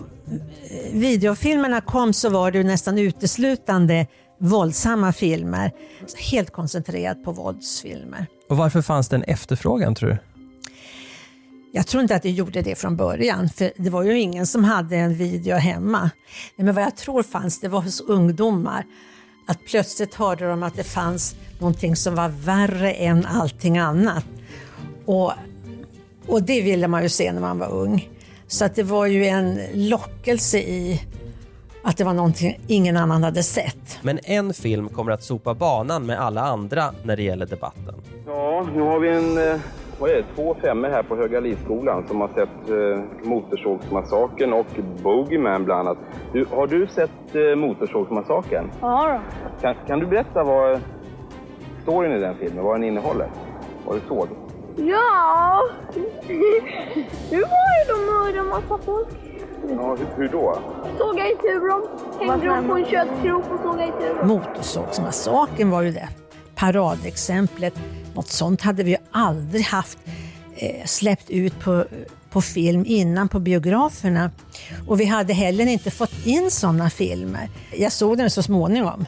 videofilmerna 0.93 1.81
kom 1.81 2.13
så 2.13 2.29
var 2.29 2.51
det 2.51 2.63
nästan 2.63 2.97
uteslutande 2.97 4.07
våldsamma 4.39 5.13
filmer. 5.13 5.71
Helt 6.31 6.51
koncentrerat 6.51 7.23
på 7.23 7.31
våldsfilmer. 7.31 8.25
Och 8.49 8.57
varför 8.57 8.81
fanns 8.81 9.09
det 9.09 9.15
en 9.15 9.23
efterfrågan 9.23 9.95
tror 9.95 10.09
du? 10.09 10.17
Jag 11.71 11.88
tror 11.88 12.01
inte 12.03 12.15
att 12.15 12.23
det 12.23 12.29
gjorde 12.29 12.61
det 12.61 12.75
från 12.75 12.95
början, 12.95 13.49
för 13.49 13.71
det 13.77 13.89
var 13.89 14.03
ju 14.03 14.19
ingen 14.19 14.47
som 14.47 14.63
hade 14.63 14.95
en 14.95 15.15
video 15.15 15.55
hemma. 15.55 16.09
Men 16.55 16.75
vad 16.75 16.83
jag 16.83 16.97
tror 16.97 17.23
fanns, 17.23 17.59
det 17.59 17.67
var 17.67 17.81
hos 17.81 18.01
ungdomar. 18.01 18.85
Att 19.47 19.65
plötsligt 19.65 20.15
hörde 20.15 20.47
de 20.47 20.63
att 20.63 20.75
det 20.75 20.83
fanns 20.83 21.35
någonting 21.59 21.95
som 21.95 22.15
var 22.15 22.29
värre 22.29 22.91
än 22.93 23.25
allting 23.25 23.77
annat. 23.77 24.25
Och, 25.05 25.33
och 26.27 26.43
det 26.43 26.61
ville 26.61 26.88
man 26.88 27.03
ju 27.03 27.09
se 27.09 27.31
när 27.31 27.41
man 27.41 27.59
var 27.59 27.71
ung. 27.71 28.09
Så 28.50 28.65
att 28.65 28.75
det 28.75 28.84
var 28.84 29.06
ju 29.06 29.25
en 29.25 29.60
lockelse 29.74 30.58
i 30.58 31.01
att 31.84 31.98
det 31.98 32.03
var 32.03 32.13
någonting 32.13 32.60
ingen 32.68 32.98
annan 32.98 33.24
hade 33.24 33.44
sett. 33.44 34.00
Men 34.01 34.20
en 34.24 34.53
film 34.53 34.89
kommer 34.89 35.12
att 35.12 35.24
sopa 35.24 35.53
banan 35.53 36.06
med 36.06 36.20
alla 36.20 36.41
andra 36.41 36.84
när 37.03 37.15
det 37.18 37.24
gäller 37.24 37.46
debatten. 37.46 37.96
Ja, 38.25 38.68
nu 38.75 38.82
har 38.82 39.00
vi 39.00 39.10
en, 39.10 39.51
eh, 39.51 39.60
vad 40.00 40.10
är 40.10 40.15
det, 40.15 40.24
två 40.36 40.56
femmor 40.62 40.89
här 40.89 41.03
på 41.03 41.15
Höga 41.15 41.39
Livskolan 41.39 42.08
som 42.08 42.22
har 42.22 42.27
sett 42.27 42.70
eh, 42.70 43.27
Motorsågsmassakern 43.29 44.53
och 44.53 44.68
Bogeyman 45.03 45.65
bland 45.65 45.88
annat. 45.88 45.98
Du, 46.34 46.46
har 46.51 46.68
du 46.68 46.88
sett 46.88 47.36
eh, 47.36 47.56
Motorsågsmassakern? 47.56 48.72
Ja 48.82 49.22
Kan, 49.62 49.75
kan 49.88 50.00
du 50.00 50.06
berätta 50.06 50.44
vad 50.44 50.79
storyn 51.84 52.12
i 52.12 52.20
den 52.20 52.36
filmen, 52.36 52.63
vad 52.63 52.75
den 52.75 52.84
innehåller? 52.84 53.27
Vad 53.86 53.96
du 53.96 54.01
såg? 54.08 54.27
Ja, 54.88 55.62
nu 57.31 57.41
var 57.41 57.69
ju 57.77 57.86
de 57.88 58.05
mördade 58.05 58.43
massa 58.43 58.77
folk. 58.86 59.07
Ja, 59.69 59.98
hur, 60.15 60.29
då? 60.29 60.62
Sågade 60.98 61.31
itu 61.31 61.59
dem, 61.59 61.88
hängde 62.19 62.48
dem 62.48 62.67
på 62.67 62.75
en 62.77 62.86
köttkrok 62.86 63.43
och 63.51 63.59
sågade 63.63 63.88
itu 63.88 64.13
dem. 64.13 64.27
Motorsågsmassakern 64.27 65.69
var 65.69 65.81
ju 65.81 65.91
det 65.91 66.09
paradexemplet. 66.55 67.74
Något 68.13 68.29
sånt 68.29 68.62
hade 68.62 68.83
vi 68.83 68.91
ju 68.91 68.98
aldrig 69.12 69.63
haft 69.65 69.98
eh, 70.55 70.86
släppt 70.86 71.29
ut 71.29 71.59
på, 71.59 71.86
på 72.29 72.41
film 72.41 72.83
innan 72.88 73.29
på 73.29 73.39
biograferna. 73.39 74.31
Och 74.88 75.00
vi 75.00 75.05
hade 75.05 75.33
heller 75.33 75.65
inte 75.65 75.91
fått 75.91 76.25
in 76.25 76.51
sådana 76.51 76.89
filmer. 76.89 77.50
Jag 77.71 77.91
såg 77.91 78.17
den 78.17 78.29
så 78.29 78.43
småningom. 78.43 79.05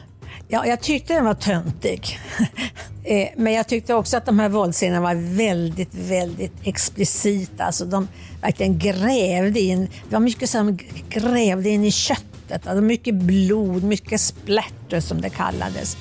Ja, 0.52 0.66
jag 0.66 0.80
tyckte 0.80 1.14
den 1.14 1.24
var 1.24 1.34
töntig. 1.34 2.18
Eh, 3.04 3.28
men 3.36 3.52
jag 3.52 3.68
tyckte 3.68 3.94
också 3.94 4.16
att 4.16 4.26
de 4.26 4.38
här 4.38 4.48
våldsscenerna 4.48 5.00
var 5.00 5.36
väldigt, 5.36 5.94
väldigt 5.94 6.52
explicita. 6.64 7.64
Alltså 7.64 7.84
de 7.84 8.08
verkligen 8.42 8.78
grävde 8.78 9.60
in. 9.60 9.80
Det 10.08 10.12
var 10.12 10.20
mycket 10.20 10.50
som 10.50 10.78
grävde 11.08 11.68
in 11.68 11.84
i 11.84 11.90
köttet. 11.90 12.66
Alltså 12.66 12.80
mycket 12.80 13.14
blod, 13.14 13.82
mycket 13.82 14.20
splatter 14.20 15.00
som 15.00 15.20
det 15.20 15.30
kallades. 15.30 15.96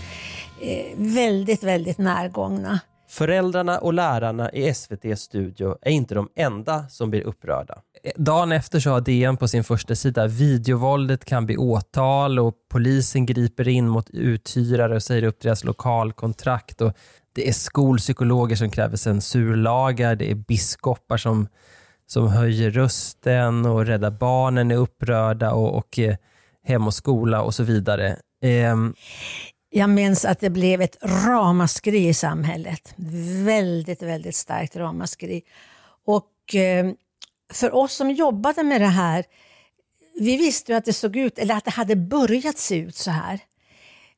Eh, 0.62 0.86
väldigt, 0.96 1.63
väldigt 1.63 1.98
närgångna. 1.98 2.79
Föräldrarna 3.10 3.79
och 3.79 3.93
lärarna 3.93 4.51
i 4.51 4.67
SVTs 4.67 5.22
studio 5.22 5.77
är 5.81 5.91
inte 5.91 6.15
de 6.15 6.29
enda 6.36 6.89
som 6.89 7.10
blir 7.10 7.22
upprörda. 7.22 7.81
Dagen 8.15 8.51
efter 8.51 8.79
så 8.79 8.89
har 8.89 9.01
DN 9.01 9.38
på 9.38 9.48
sin 9.48 9.63
första 9.63 9.96
sida 9.96 10.27
videovåldet 10.27 11.25
kan 11.25 11.46
bli 11.46 11.58
åtal 11.58 12.39
och 12.39 12.53
polisen 12.70 13.25
griper 13.25 13.67
in 13.67 13.88
mot 13.88 14.10
uthyrare 14.10 14.96
och 14.96 15.03
säger 15.03 15.24
upp 15.24 15.39
deras 15.39 15.63
lokalkontrakt. 15.63 16.81
Och 16.81 16.93
det 17.34 17.50
är 17.50 17.53
skolpsykologer 17.53 18.55
som 18.55 18.70
kräver 18.70 18.98
censurlagar, 18.98 20.15
det 20.15 20.31
är 20.31 20.36
biskopar 20.36 21.17
som, 21.17 21.48
som 22.08 22.27
höjer 22.27 22.72
rösten 22.72 23.65
och 23.65 23.86
Rädda 23.86 24.12
Barnen 24.12 24.72
är 24.72 24.75
upprörda 24.75 25.51
och, 25.51 25.77
och 25.77 26.00
eh, 26.00 26.15
Hem 26.63 26.88
och 26.88 26.93
skola 26.93 27.41
och 27.41 27.53
så 27.53 27.63
vidare. 27.63 28.17
Ehm, 28.43 28.93
Jag 29.70 29.89
minns 29.89 30.25
att 30.25 30.39
det 30.39 30.50
blev 30.50 30.81
ett 30.81 30.98
ramaskri 31.27 32.08
i 32.08 32.13
samhället. 32.13 32.93
Väldigt, 33.46 34.01
väldigt 34.01 34.36
starkt 34.36 34.75
ramaskri. 34.75 35.41
Och 36.05 36.55
eh, 36.55 36.91
för 37.53 37.75
oss 37.75 37.93
som 37.93 38.12
jobbade 38.12 38.63
med 38.63 38.81
det 38.81 38.88
här, 38.88 39.25
vi 40.20 40.38
visste 40.38 40.72
ju 40.72 40.77
att 40.77 40.86
det 40.86 40.93
såg 40.93 41.15
ut, 41.15 41.39
eller 41.39 41.55
att 41.55 41.65
det 41.65 41.72
hade 41.72 41.96
börjat 41.96 42.58
se 42.58 42.75
ut 42.75 42.96
så 42.96 43.12
här. 43.12 43.39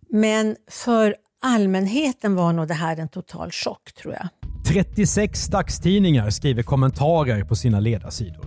Men 0.10 0.56
för 0.70 1.16
allmänheten 1.42 2.36
var 2.36 2.54
nog 2.54 2.68
det 2.68 2.74
här 2.74 2.98
en 2.98 3.10
total 3.10 3.52
chock 3.52 3.94
tror 3.94 4.14
jag. 4.14 4.28
36 4.68 5.48
dagstidningar 5.48 6.30
skriver 6.30 6.64
kommentarer 6.64 7.44
på 7.44 7.56
sina 7.56 7.80
ledarsidor. 7.80 8.46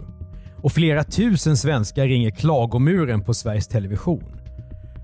Och 0.62 0.72
flera 0.72 1.04
tusen 1.04 1.56
svenskar 1.56 2.06
ringer 2.06 2.30
klagomuren 2.30 3.24
på 3.24 3.34
Sveriges 3.34 3.68
Television. 3.68 4.36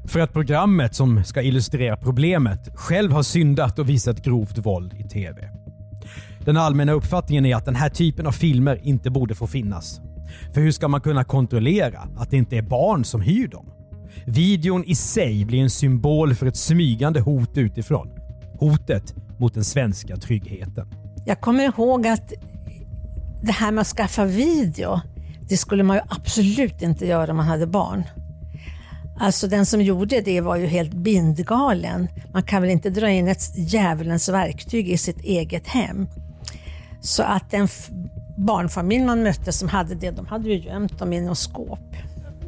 För 0.08 0.20
att 0.20 0.32
programmet 0.32 0.94
som 0.94 1.24
ska 1.24 1.42
illustrera 1.42 1.96
problemet 1.96 2.68
själv 2.74 3.12
har 3.12 3.22
syndat 3.22 3.78
och 3.78 3.88
visat 3.88 4.24
grovt 4.24 4.58
våld 4.58 4.94
i 4.94 5.08
TV. 5.08 5.61
Den 6.44 6.56
allmänna 6.56 6.92
uppfattningen 6.92 7.46
är 7.46 7.56
att 7.56 7.64
den 7.64 7.76
här 7.76 7.88
typen 7.88 8.26
av 8.26 8.32
filmer 8.32 8.80
inte 8.82 9.10
borde 9.10 9.34
få 9.34 9.46
finnas. 9.46 10.00
För 10.54 10.60
hur 10.60 10.72
ska 10.72 10.88
man 10.88 11.00
kunna 11.00 11.24
kontrollera 11.24 12.08
att 12.16 12.30
det 12.30 12.36
inte 12.36 12.56
är 12.56 12.62
barn 12.62 13.04
som 13.04 13.20
hyr 13.20 13.48
dem? 13.48 13.66
Videon 14.26 14.84
i 14.84 14.94
sig 14.94 15.44
blir 15.44 15.62
en 15.62 15.70
symbol 15.70 16.34
för 16.34 16.46
ett 16.46 16.56
smygande 16.56 17.20
hot 17.20 17.58
utifrån. 17.58 18.08
Hotet 18.58 19.14
mot 19.38 19.54
den 19.54 19.64
svenska 19.64 20.16
tryggheten. 20.16 20.86
Jag 21.26 21.40
kommer 21.40 21.64
ihåg 21.64 22.06
att 22.06 22.32
det 23.42 23.52
här 23.52 23.72
med 23.72 23.82
att 23.82 23.86
skaffa 23.86 24.24
video, 24.24 25.00
det 25.48 25.56
skulle 25.56 25.82
man 25.82 25.96
ju 25.96 26.02
absolut 26.08 26.82
inte 26.82 27.06
göra 27.06 27.30
om 27.30 27.36
man 27.36 27.46
hade 27.46 27.66
barn. 27.66 28.04
Alltså 29.18 29.48
den 29.48 29.66
som 29.66 29.82
gjorde 29.82 30.20
det 30.20 30.40
var 30.40 30.56
ju 30.56 30.66
helt 30.66 30.94
bindgalen. 30.94 32.08
Man 32.32 32.42
kan 32.42 32.62
väl 32.62 32.70
inte 32.70 32.90
dra 32.90 33.10
in 33.10 33.28
ett 33.28 33.72
djävulens 33.72 34.28
verktyg 34.28 34.88
i 34.90 34.98
sitt 34.98 35.20
eget 35.20 35.66
hem. 35.66 36.06
Så 37.02 37.22
att 37.22 37.50
den 37.50 37.68
barnfamilj 38.36 39.04
man 39.04 39.22
mötte 39.22 39.52
som 39.52 39.68
hade 39.68 39.94
det, 39.94 40.10
de 40.10 40.26
hade 40.26 40.48
ju 40.48 40.58
gömt 40.58 40.98
dem 40.98 41.12
i 41.12 41.20
något 41.20 41.38
skåp. 41.38 41.96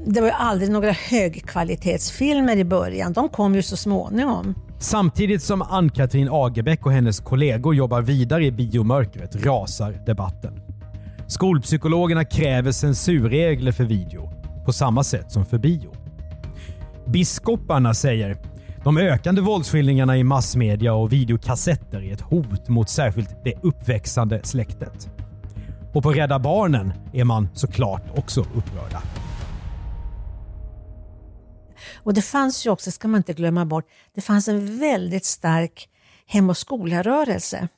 Det 0.07 0.21
var 0.21 0.29
ju 0.29 0.35
aldrig 0.35 0.71
några 0.71 0.93
högkvalitetsfilmer 0.93 2.57
i 2.57 2.65
början. 2.65 3.13
De 3.13 3.29
kom 3.29 3.55
ju 3.55 3.63
så 3.63 3.77
småningom. 3.77 4.55
Samtidigt 4.79 5.43
som 5.43 5.63
Ann-Katrin 5.63 6.29
Agerbäck 6.33 6.87
och 6.87 6.93
hennes 6.93 7.21
kollegor 7.21 7.75
jobbar 7.75 8.03
vidare 8.03 8.45
i 8.45 8.53
biomörkret 8.53 9.45
rasar 9.45 9.93
debatten. 10.07 10.61
Skolpsykologerna 11.27 12.25
kräver 12.25 12.73
censurregler 12.73 13.73
för 13.73 13.85
video, 13.85 14.31
på 14.65 14.73
samma 14.73 15.05
sätt 15.05 15.33
som 15.33 15.47
för 15.47 15.59
bio. 15.59 15.93
Biskoparna 17.07 17.95
säger 17.95 18.37
de 18.85 18.99
ökande 18.99 19.41
våldsskildringarna 19.41 20.17
i 20.17 20.25
massmedia 20.25 20.95
och 20.95 21.13
videokassetter 21.13 22.03
är 22.03 22.13
ett 22.13 22.21
hot 22.21 22.69
mot 22.69 22.91
särskilt 22.91 23.45
det 23.45 23.55
uppväxande 23.63 24.41
släktet. 24.45 25.09
Och 25.95 26.03
på 26.03 26.13
Rädda 26.13 26.39
Barnen 26.39 26.93
är 27.13 27.25
man 27.25 27.49
såklart 27.55 28.19
också 28.19 28.41
upprörda. 28.41 29.03
Och 31.95 32.15
det 32.15 32.23
fanns 32.23 32.67
ju 32.67 32.71
också, 32.71 32.91
ska 32.91 33.09
man 33.09 33.19
inte 33.19 33.33
glömma 33.33 33.65
bort, 33.65 33.89
det 34.15 34.21
fanns 34.21 34.49
en 34.49 34.79
väldigt 34.79 35.25
stark 35.25 35.89
hem 36.27 36.51
och 36.51 36.57
skola-rörelse 36.57 37.69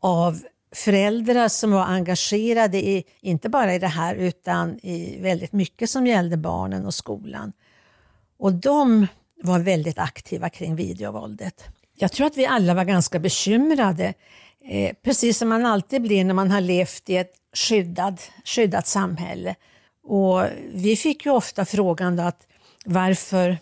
av 0.00 0.42
föräldrar 0.74 1.48
som 1.48 1.70
var 1.70 1.84
engagerade 1.84 2.78
i, 2.78 3.04
inte 3.20 3.48
bara 3.48 3.74
i 3.74 3.78
det 3.78 3.86
här, 3.86 4.14
utan 4.14 4.78
i 4.78 5.18
väldigt 5.22 5.52
mycket 5.52 5.90
som 5.90 6.06
gällde 6.06 6.36
barnen 6.36 6.86
och 6.86 6.94
skolan. 6.94 7.52
Och 8.38 8.52
de 8.52 9.06
var 9.42 9.58
väldigt 9.58 9.98
aktiva 9.98 10.48
kring 10.48 10.76
videovåldet. 10.76 11.64
Jag 11.94 12.12
tror 12.12 12.26
att 12.26 12.36
vi 12.36 12.46
alla 12.46 12.74
var 12.74 12.84
ganska 12.84 13.18
bekymrade, 13.18 14.14
eh, 14.64 14.96
precis 15.02 15.38
som 15.38 15.48
man 15.48 15.66
alltid 15.66 16.02
blir 16.02 16.24
när 16.24 16.34
man 16.34 16.50
har 16.50 16.60
levt 16.60 17.10
i 17.10 17.16
ett 17.16 17.32
skyddad, 17.52 18.20
skyddat 18.44 18.86
samhälle. 18.86 19.54
Och 20.04 20.44
vi 20.72 20.96
fick 20.96 21.26
ju 21.26 21.32
ofta 21.32 21.64
frågan 21.64 22.16
då 22.16 22.22
att 22.22 22.46
varför, 22.84 23.58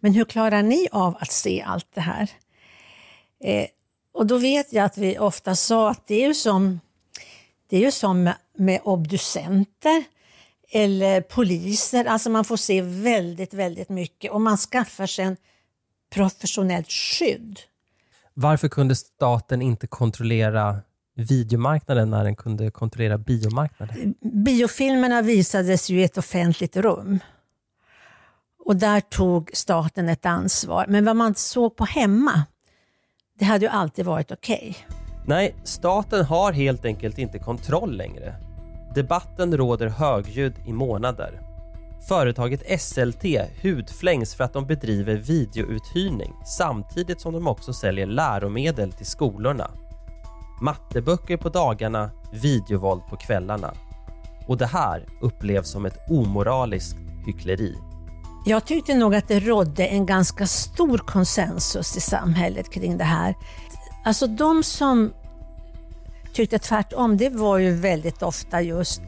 men 0.00 0.12
hur 0.12 0.24
klarar 0.24 0.62
ni 0.62 0.88
av 0.92 1.16
att 1.20 1.32
se 1.32 1.62
allt 1.62 1.88
det 1.94 2.00
här? 2.00 2.30
Eh, 3.44 3.66
och 4.12 4.26
då 4.26 4.38
vet 4.38 4.72
jag 4.72 4.84
att 4.84 4.98
vi 4.98 5.18
ofta 5.18 5.54
sa 5.54 5.90
att 5.90 6.06
det 6.06 6.22
är 6.22 6.28
ju 6.28 6.34
som, 6.34 6.80
det 7.70 7.76
är 7.76 7.80
ju 7.80 7.90
som 7.90 8.22
med, 8.22 8.34
med 8.56 8.80
obducenter 8.84 10.04
eller 10.72 11.20
poliser, 11.20 12.04
alltså 12.04 12.30
man 12.30 12.44
får 12.44 12.56
se 12.56 12.82
väldigt, 12.82 13.54
väldigt 13.54 13.88
mycket 13.88 14.30
och 14.32 14.40
man 14.40 14.56
skaffar 14.56 15.06
sig 15.06 15.24
en 15.24 15.36
professionellt 16.14 16.90
skydd. 16.90 17.58
varför 18.34 18.68
kunde 18.68 18.94
staten 18.94 19.62
inte 19.62 19.86
kontrollera 19.86 20.76
videomarknaden 21.14 22.10
när 22.10 22.24
den 22.24 22.36
kunde 22.36 22.70
kontrollera 22.70 23.18
biomarknaden? 23.18 24.14
Biofilmerna 24.20 25.22
visades 25.22 25.90
ju 25.90 26.00
i 26.00 26.04
ett 26.04 26.18
offentligt 26.18 26.76
rum. 26.76 27.18
Och 28.64 28.76
där 28.76 29.00
tog 29.00 29.50
staten 29.54 30.08
ett 30.08 30.26
ansvar. 30.26 30.84
Men 30.88 31.04
vad 31.04 31.16
man 31.16 31.34
såg 31.34 31.76
på 31.76 31.84
hemma, 31.84 32.42
det 33.38 33.44
hade 33.44 33.64
ju 33.64 33.70
alltid 33.70 34.04
varit 34.04 34.32
okej. 34.32 34.76
Nej, 35.26 35.54
staten 35.64 36.24
har 36.24 36.52
helt 36.52 36.84
enkelt 36.84 37.18
inte 37.18 37.38
kontroll 37.38 37.96
längre. 37.96 38.34
Debatten 38.94 39.56
råder 39.56 39.88
högljudd 39.88 40.54
i 40.66 40.72
månader. 40.72 41.40
Företaget 42.08 42.80
SLT 42.80 43.24
hudflängs 43.62 44.34
för 44.34 44.44
att 44.44 44.52
de 44.52 44.66
bedriver 44.66 45.14
videouthyrning 45.14 46.34
samtidigt 46.46 47.20
som 47.20 47.32
de 47.32 47.46
också 47.46 47.72
säljer 47.72 48.06
läromedel 48.06 48.92
till 48.92 49.06
skolorna. 49.06 49.70
Matteböcker 50.62 51.36
på 51.36 51.48
dagarna, 51.48 52.10
videovåld 52.32 53.02
på 53.10 53.16
kvällarna. 53.16 53.74
Och 54.46 54.56
det 54.56 54.66
här 54.66 55.06
upplevs 55.20 55.70
som 55.70 55.86
ett 55.86 56.10
omoraliskt 56.10 56.96
hyckleri. 57.26 57.74
Jag 58.46 58.66
tyckte 58.66 58.94
nog 58.94 59.14
att 59.14 59.28
det 59.28 59.40
rådde 59.40 59.86
en 59.86 60.06
ganska 60.06 60.46
stor 60.46 60.98
konsensus 60.98 61.96
i 61.96 62.00
samhället 62.00 62.70
kring 62.70 62.98
det 62.98 63.04
här. 63.04 63.34
Alltså 64.04 64.26
de 64.26 64.62
som 64.62 65.12
tyckte 66.32 66.58
tvärtom, 66.58 67.16
det 67.16 67.28
var 67.28 67.58
ju 67.58 67.74
väldigt 67.74 68.22
ofta 68.22 68.60
just 68.60 69.02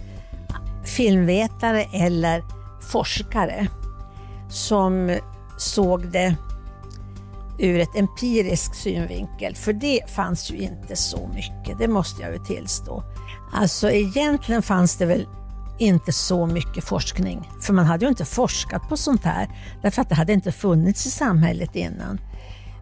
filmvetare 0.85 1.83
eller 1.93 2.45
forskare 2.91 3.67
som 4.51 5.19
såg 5.59 6.07
det 6.07 6.37
ur 7.59 7.81
ett 7.81 7.97
empirisk 7.97 8.75
synvinkel, 8.75 9.55
för 9.55 9.73
det 9.73 10.11
fanns 10.11 10.51
ju 10.51 10.57
inte 10.57 10.97
så 10.97 11.31
mycket, 11.35 11.79
det 11.79 11.89
måste 11.89 12.23
jag 12.23 12.33
ju 12.33 12.39
tillstå. 12.39 13.03
Alltså 13.53 13.91
egentligen 13.91 14.63
fanns 14.63 14.97
det 14.97 15.07
väl 15.07 15.27
inte 15.79 16.13
så 16.13 16.47
mycket 16.47 16.85
forskning, 16.85 17.49
för 17.61 17.73
man 17.73 17.87
hade 17.87 18.05
ju 18.05 18.09
inte 18.09 18.25
forskat 18.25 18.89
på 18.89 18.97
sånt 18.97 19.25
här, 19.25 19.49
därför 19.83 20.03
att 20.03 20.09
det 20.09 20.15
hade 20.15 20.33
inte 20.33 20.53
funnits 20.53 21.07
i 21.07 21.11
samhället 21.11 21.77
innan. 21.77 22.21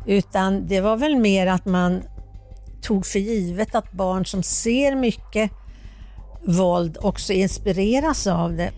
Utan 0.06 0.66
det 0.66 0.80
var 0.80 0.96
väl 0.96 1.16
mer 1.16 1.46
att 1.46 1.64
man 1.64 2.02
tog 2.82 3.06
för 3.06 3.18
givet 3.18 3.74
att 3.74 3.92
barn 3.92 4.26
som 4.26 4.42
ser 4.42 4.94
mycket 4.94 5.50
våld 6.46 6.98
också 7.00 7.32
inspireras 7.32 8.26
av 8.26 8.56
det. 8.56 8.70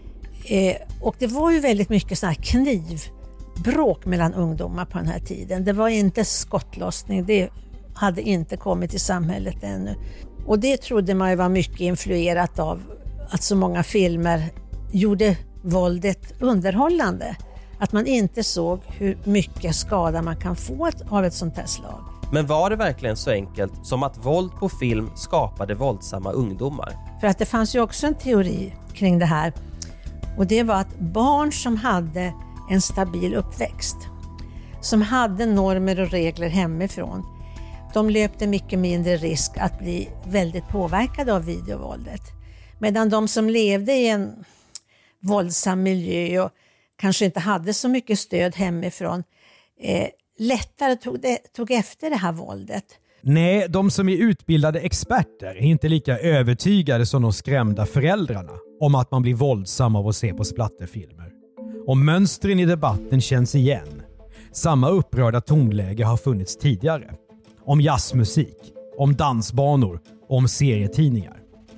Eh, 0.44 0.76
och 1.00 1.16
det 1.18 1.26
var 1.26 1.50
ju 1.50 1.60
väldigt 1.60 1.88
mycket 1.88 2.18
sådana 2.18 2.34
här 2.34 2.42
knivbråk 2.42 4.04
mellan 4.04 4.34
ungdomar 4.34 4.84
på 4.84 4.98
den 4.98 5.06
här 5.06 5.20
tiden. 5.20 5.64
Det 5.64 5.72
var 5.72 5.88
inte 5.88 6.24
skottlossning, 6.24 7.26
det 7.26 7.48
hade 7.94 8.22
inte 8.22 8.56
kommit 8.56 8.90
till 8.90 9.00
samhället 9.00 9.56
ännu. 9.62 9.94
Och 10.46 10.58
det 10.58 10.76
trodde 10.76 11.14
man 11.14 11.30
ju 11.30 11.36
var 11.36 11.48
mycket 11.48 11.80
influerat 11.80 12.58
av 12.58 12.82
att 13.30 13.42
så 13.42 13.56
många 13.56 13.82
filmer 13.82 14.50
gjorde 14.92 15.36
våldet 15.62 16.32
underhållande. 16.40 17.36
Att 17.78 17.92
man 17.92 18.06
inte 18.06 18.44
såg 18.44 18.80
hur 18.86 19.18
mycket 19.24 19.74
skada 19.74 20.22
man 20.22 20.36
kan 20.36 20.56
få 20.56 20.90
av 21.08 21.24
ett 21.24 21.34
sånt 21.34 21.56
här 21.56 21.66
slag. 21.66 22.11
Men 22.34 22.46
var 22.46 22.70
det 22.70 22.76
verkligen 22.76 23.16
så 23.16 23.30
enkelt 23.30 23.86
som 23.86 24.02
att 24.02 24.18
våld 24.18 24.52
på 24.58 24.68
film 24.68 25.10
skapade 25.14 25.74
våldsamma 25.74 26.32
ungdomar? 26.32 26.92
För 27.20 27.26
att 27.26 27.38
det 27.38 27.46
fanns 27.46 27.74
ju 27.74 27.80
också 27.80 28.06
en 28.06 28.14
teori 28.14 28.74
kring 28.94 29.18
det 29.18 29.26
här 29.26 29.52
och 30.38 30.46
det 30.46 30.62
var 30.62 30.74
att 30.74 30.98
barn 30.98 31.52
som 31.52 31.76
hade 31.76 32.34
en 32.70 32.80
stabil 32.80 33.34
uppväxt, 33.34 33.96
som 34.80 35.02
hade 35.02 35.46
normer 35.46 36.00
och 36.00 36.10
regler 36.10 36.48
hemifrån, 36.48 37.26
de 37.94 38.10
löpte 38.10 38.46
mycket 38.46 38.78
mindre 38.78 39.16
risk 39.16 39.52
att 39.56 39.78
bli 39.78 40.08
väldigt 40.26 40.68
påverkade 40.68 41.34
av 41.34 41.44
videovåldet. 41.44 42.22
Medan 42.78 43.08
de 43.08 43.28
som 43.28 43.50
levde 43.50 43.92
i 43.92 44.08
en 44.08 44.44
våldsam 45.20 45.82
miljö 45.82 46.40
och 46.40 46.50
kanske 46.96 47.24
inte 47.24 47.40
hade 47.40 47.74
så 47.74 47.88
mycket 47.88 48.18
stöd 48.18 48.56
hemifrån 48.56 49.24
eh, 49.80 50.08
lättare 50.38 50.96
tog, 50.96 51.20
det, 51.20 51.36
tog 51.36 51.70
efter 51.70 52.10
det 52.10 52.16
här 52.16 52.32
våldet. 52.32 52.84
Nej, 53.20 53.66
de 53.68 53.90
som 53.90 54.08
är 54.08 54.16
utbildade 54.16 54.80
experter 54.80 55.46
är 55.56 55.62
inte 55.62 55.88
lika 55.88 56.18
övertygade 56.18 57.06
som 57.06 57.22
de 57.22 57.32
skrämda 57.32 57.86
föräldrarna 57.86 58.52
om 58.80 58.94
att 58.94 59.10
man 59.10 59.22
blir 59.22 59.34
våldsam 59.34 59.96
av 59.96 60.08
att 60.08 60.16
se 60.16 60.34
på 60.34 60.44
splatterfilmer. 60.44 61.30
Och 61.86 61.96
mönstren 61.96 62.58
i 62.58 62.64
debatten 62.64 63.20
känns 63.20 63.54
igen. 63.54 64.02
Samma 64.52 64.88
upprörda 64.88 65.40
tonläge 65.40 66.04
har 66.04 66.16
funnits 66.16 66.56
tidigare. 66.56 67.14
Om 67.64 67.80
jazzmusik, 67.80 68.56
om 68.98 69.16
dansbanor 69.16 70.00
och 70.28 70.36
om 70.36 70.48
serietidningar. 70.48 71.36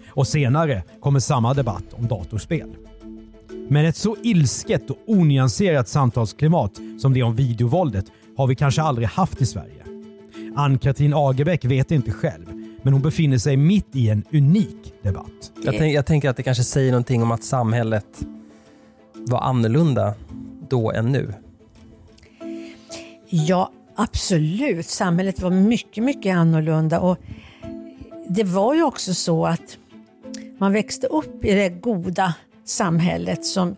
Och 0.09 0.27
senare 0.27 0.83
kommer 1.01 1.21
samma 1.21 1.55
debatt 1.55 1.93
om 1.93 2.09
datorspel. 2.09 2.77
Men 3.69 3.87
ett 3.87 3.97
så 3.97 4.17
ilsket 4.23 4.91
och 4.91 4.99
onyanserat 5.07 5.89
samtalsklimat 5.89 6.81
som 6.99 7.15
det 7.15 7.23
om 7.23 7.37
videovåldet 7.37 8.05
har 8.37 8.47
vi 8.47 8.55
kanske 8.55 8.83
aldrig 8.83 9.09
haft 9.09 9.41
i 9.41 9.47
Sverige. 9.47 9.85
Ann-Katrin 10.57 11.13
Agerbäck 11.15 11.65
vet 11.65 11.91
inte 11.91 12.11
själv, 12.11 12.47
men 12.83 12.93
hon 12.93 13.03
befinner 13.03 13.39
sig 13.39 13.57
mitt 13.57 13.97
i 13.97 14.09
en 14.11 14.25
unik 14.33 14.95
debatt. 15.03 15.53
Jag, 15.65 15.75
tänk, 15.79 15.95
jag 15.95 16.07
tänker 16.07 16.31
att 16.31 16.37
det 16.37 16.43
kanske 16.43 16.65
säger 16.65 16.91
någonting 16.91 17.23
om 17.23 17.31
att 17.31 17.45
samhället 17.45 18.07
var 19.15 19.41
annorlunda 19.41 20.15
då 20.69 20.93
än 20.93 21.13
nu. 21.13 21.35
Ja, 23.29 23.71
absolut. 23.95 24.87
Samhället 24.87 25.41
var 25.41 25.51
mycket, 25.51 26.05
mycket 26.05 26.37
annorlunda 26.37 27.01
och 27.01 27.19
det 28.29 28.45
var 28.45 28.75
ju 28.75 28.83
också 28.83 29.15
så 29.15 29.47
att 29.47 29.79
man 30.59 30.73
växte 30.73 31.07
upp 31.07 31.45
i 31.45 31.55
det 31.55 31.69
goda 31.69 32.35
samhället 32.65 33.45
som, 33.45 33.77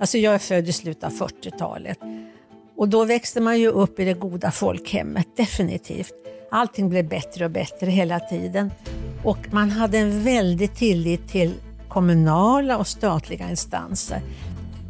alltså 0.00 0.18
jag 0.18 0.34
är 0.34 0.38
född 0.38 0.68
i 0.68 0.72
slutet 0.72 1.04
av 1.04 1.12
40-talet 1.12 1.98
och 2.76 2.88
då 2.88 3.04
växte 3.04 3.40
man 3.40 3.60
ju 3.60 3.68
upp 3.68 4.00
i 4.00 4.04
det 4.04 4.14
goda 4.14 4.50
folkhemmet, 4.50 5.26
definitivt. 5.36 6.12
Allting 6.50 6.88
blev 6.88 7.08
bättre 7.08 7.44
och 7.44 7.50
bättre 7.50 7.86
hela 7.90 8.20
tiden 8.20 8.70
och 9.24 9.52
man 9.52 9.70
hade 9.70 9.98
en 9.98 10.24
väldig 10.24 10.74
tillit 10.74 11.28
till 11.28 11.54
kommunala 11.88 12.78
och 12.78 12.86
statliga 12.86 13.50
instanser. 13.50 14.20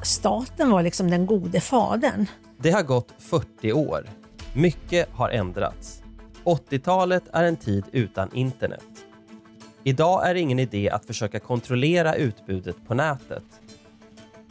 Staten 0.03 0.71
var 0.71 0.83
liksom 0.83 1.11
den 1.11 1.27
gode 1.27 1.61
fadern. 1.61 2.27
Det 2.59 2.71
har 2.71 2.83
gått 2.83 3.14
40 3.18 3.73
år. 3.73 4.07
Mycket 4.55 5.09
har 5.12 5.31
ändrats. 5.31 6.03
80-talet 6.45 7.23
är 7.33 7.45
en 7.45 7.57
tid 7.57 7.85
utan 7.92 8.35
internet. 8.35 8.85
Idag 9.85 10.29
är 10.29 10.35
det 10.35 10.40
ingen 10.40 10.59
idé 10.59 10.90
att 10.90 11.07
försöka 11.07 11.40
kontrollera 11.40 12.14
utbudet 12.14 12.77
på 12.88 12.95
nätet. 12.95 13.45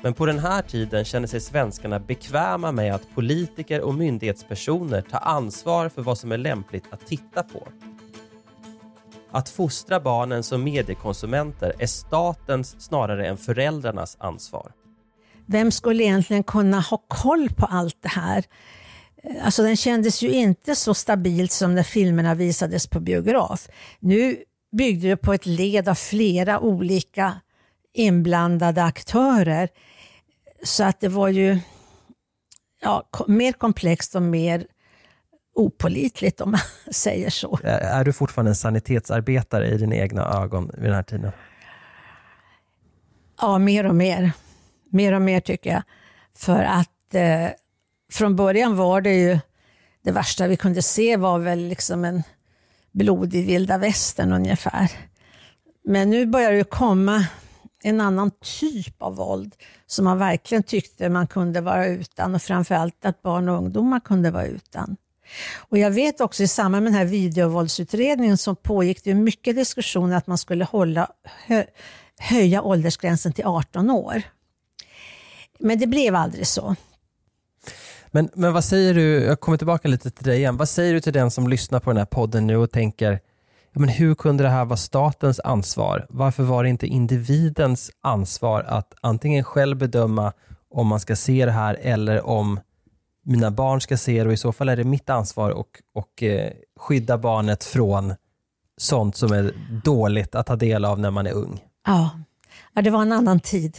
Men 0.04 0.14
på 0.14 0.26
den 0.26 0.40
här 0.40 0.62
tiden 0.62 1.06
känner 1.06 1.28
sig 1.28 1.42
svenskarna 1.42 2.00
bekväma 2.00 2.72
med 2.72 2.96
att 2.96 3.16
politiker 3.16 3.82
och 3.82 3.96
myndighetspersoner 3.96 5.02
tar 5.02 5.20
ansvar 5.20 5.90
för 5.90 6.02
vad 6.02 6.18
som 6.18 6.32
är 6.32 6.38
lämpligt 6.38 6.84
att 6.90 7.08
titta 7.08 7.44
på. 7.44 7.68
Att 9.32 9.50
fostra 9.50 10.00
barnen 10.00 10.44
som 10.44 10.64
mediekonsumenter 10.64 11.74
är 11.80 11.88
statens 11.88 12.82
snarare 12.82 13.28
än 13.28 13.38
föräldrarnas 13.38 14.18
ansvar. 14.20 14.72
Vem 15.46 15.72
skulle 15.72 16.04
egentligen 16.04 16.44
kunna 16.44 16.80
ha 16.80 17.04
koll 17.08 17.50
på 17.50 17.66
allt 17.66 17.98
det 18.02 18.10
här? 18.10 18.44
Eh, 19.24 19.46
alltså 19.46 19.64
den 19.64 19.78
kändes 19.78 20.22
ju 20.22 20.32
inte 20.32 20.76
så 20.76 20.94
stabilt 20.94 21.52
som 21.52 21.76
när 21.76 21.84
filmerna 21.84 22.36
visades 22.36 22.88
på 22.88 23.00
biograf. 23.00 23.68
Nu 24.00 24.38
byggde 24.72 25.08
det 25.08 25.18
på 25.18 25.34
ett 25.34 25.46
led 25.46 25.90
av 25.90 25.96
flera 25.96 26.60
olika 26.60 27.34
inblandade 27.94 28.84
aktörer. 28.84 29.70
Så 30.64 30.84
att 30.84 31.00
det 31.00 31.08
var 31.08 31.28
ju 31.28 31.60
ja, 32.82 33.10
mer 33.28 33.52
komplext 33.52 34.16
och 34.16 34.22
mer 34.22 34.66
opolitligt 35.56 36.42
om 36.42 36.52
man 36.52 36.60
säger 36.92 37.30
så. 37.30 37.60
Är 37.64 38.04
du 38.04 38.14
fortfarande 38.14 38.52
en 38.52 38.56
sanitetsarbetare 38.56 39.68
i 39.68 39.78
dina 39.78 39.96
egna 39.96 40.44
ögon 40.44 40.72
vid 40.74 40.84
den 40.84 40.94
här 40.94 41.04
tiden? 41.04 41.32
Ja, 43.42 43.58
mer 43.58 43.86
och 43.86 43.96
mer. 43.96 44.32
Mer 44.90 45.14
och 45.14 45.22
mer 45.22 45.40
tycker 45.40 45.70
jag. 45.70 45.84
För 46.36 46.64
att 46.64 47.16
eh, 47.16 47.48
från 48.12 48.36
början 48.36 48.76
var 48.76 49.02
det 49.02 49.14
ju 49.14 49.40
det 50.04 50.12
värsta 50.12 50.48
vi 50.48 50.58
kunde 50.58 50.82
se 50.82 51.18
var 51.18 51.40
väl 51.40 51.60
liksom 51.60 52.06
en 52.06 52.24
blodig 52.92 53.46
vilda 53.46 53.78
västern 53.78 54.34
ungefär. 54.34 54.92
Men 55.84 56.10
nu 56.10 56.26
börjar 56.26 56.52
det 56.52 56.64
komma 56.64 57.26
en 57.84 58.02
annan 58.02 58.32
typ 58.60 59.02
av 59.02 59.16
våld 59.16 59.56
som 59.88 60.06
man 60.06 60.18
verkligen 60.18 60.64
tyckte 60.64 61.10
man 61.10 61.28
kunde 61.28 61.62
vara 61.62 61.88
utan 61.88 62.36
och 62.36 62.42
framförallt 62.42 63.06
att 63.06 63.22
barn 63.22 63.50
och 63.50 63.58
ungdomar 63.58 64.00
kunde 64.00 64.32
vara 64.32 64.46
utan. 64.46 64.98
Och 65.58 65.78
Jag 65.78 65.92
vet 65.92 66.22
också 66.22 66.44
i 66.44 66.48
samband 66.48 66.84
med 66.84 66.94
den 66.94 67.00
här 67.00 67.06
videovåldsutredningen 67.06 68.38
så 68.38 68.56
pågick 68.56 69.04
det 69.04 69.14
mycket 69.14 69.56
diskussioner 69.56 70.18
att 70.18 70.28
man 70.28 70.38
skulle 70.38 70.66
hålla, 70.66 71.12
hö, 71.46 71.64
höja 72.20 72.62
åldersgränsen 72.62 73.34
till 73.34 73.46
18 73.46 73.90
år. 73.90 74.22
Men 75.60 75.80
det 75.80 75.88
blev 75.88 76.16
aldrig 76.16 76.48
så. 76.48 76.76
Men, 78.12 78.30
men 78.34 78.54
vad 78.54 78.64
säger 78.64 78.94
du, 78.94 79.24
jag 79.24 79.40
kommer 79.40 79.58
tillbaka 79.58 79.88
lite 79.88 80.12
till 80.12 80.26
dig 80.26 80.38
igen, 80.38 80.58
vad 80.58 80.70
säger 80.70 80.94
du 80.94 81.00
till 81.02 81.14
den 81.14 81.32
som 81.32 81.48
lyssnar 81.48 81.80
på 81.80 81.90
den 81.90 81.98
här 81.98 82.06
podden 82.06 82.48
nu 82.48 82.58
och 82.58 82.72
tänker, 82.72 83.20
men 83.74 83.90
hur 83.90 84.16
kunde 84.16 84.44
det 84.44 84.50
här 84.50 84.66
vara 84.66 84.78
statens 84.78 85.40
ansvar? 85.40 86.06
Varför 86.10 86.44
var 86.44 86.64
det 86.64 86.70
inte 86.70 86.88
individens 86.88 87.92
ansvar 88.02 88.64
att 88.64 88.94
antingen 89.02 89.44
själv 89.44 89.78
bedöma 89.78 90.34
om 90.70 90.88
man 90.88 91.00
ska 91.00 91.16
se 91.16 91.46
det 91.46 91.52
här 91.52 91.78
eller 91.82 92.26
om 92.26 92.60
mina 93.24 93.52
barn 93.52 93.82
ska 93.82 93.98
se 93.98 94.24
det 94.24 94.28
och 94.28 94.34
i 94.34 94.38
så 94.38 94.52
fall 94.52 94.70
är 94.70 94.76
det 94.78 94.84
mitt 94.84 95.10
ansvar 95.10 95.52
att 95.52 95.66
och, 95.94 96.24
eh, 96.24 96.52
skydda 96.80 97.18
barnet 97.18 97.64
från 97.64 98.14
sånt 98.78 99.16
som 99.16 99.32
är 99.32 99.54
dåligt 99.84 100.36
att 100.36 100.46
ta 100.46 100.56
del 100.56 100.86
av 100.86 101.00
när 101.00 101.12
man 101.12 101.28
är 101.28 101.32
ung. 101.32 101.64
Ja, 101.86 102.10
ja 102.74 102.82
det 102.82 102.90
var 102.90 103.02
en 103.02 103.12
annan 103.12 103.40
tid. 103.40 103.78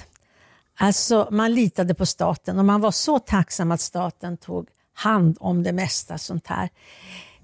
Alltså 0.79 1.29
man 1.31 1.55
litade 1.55 1.95
på 1.95 2.07
staten 2.07 2.59
och 2.59 2.65
man 2.65 2.81
var 2.81 2.91
så 2.91 3.19
tacksam 3.19 3.73
att 3.73 3.81
staten 3.81 4.37
tog 4.37 4.69
hand 4.95 5.37
om 5.41 5.63
det 5.63 5.73
mesta 5.73 6.19
sånt 6.19 6.47
här. 6.47 6.69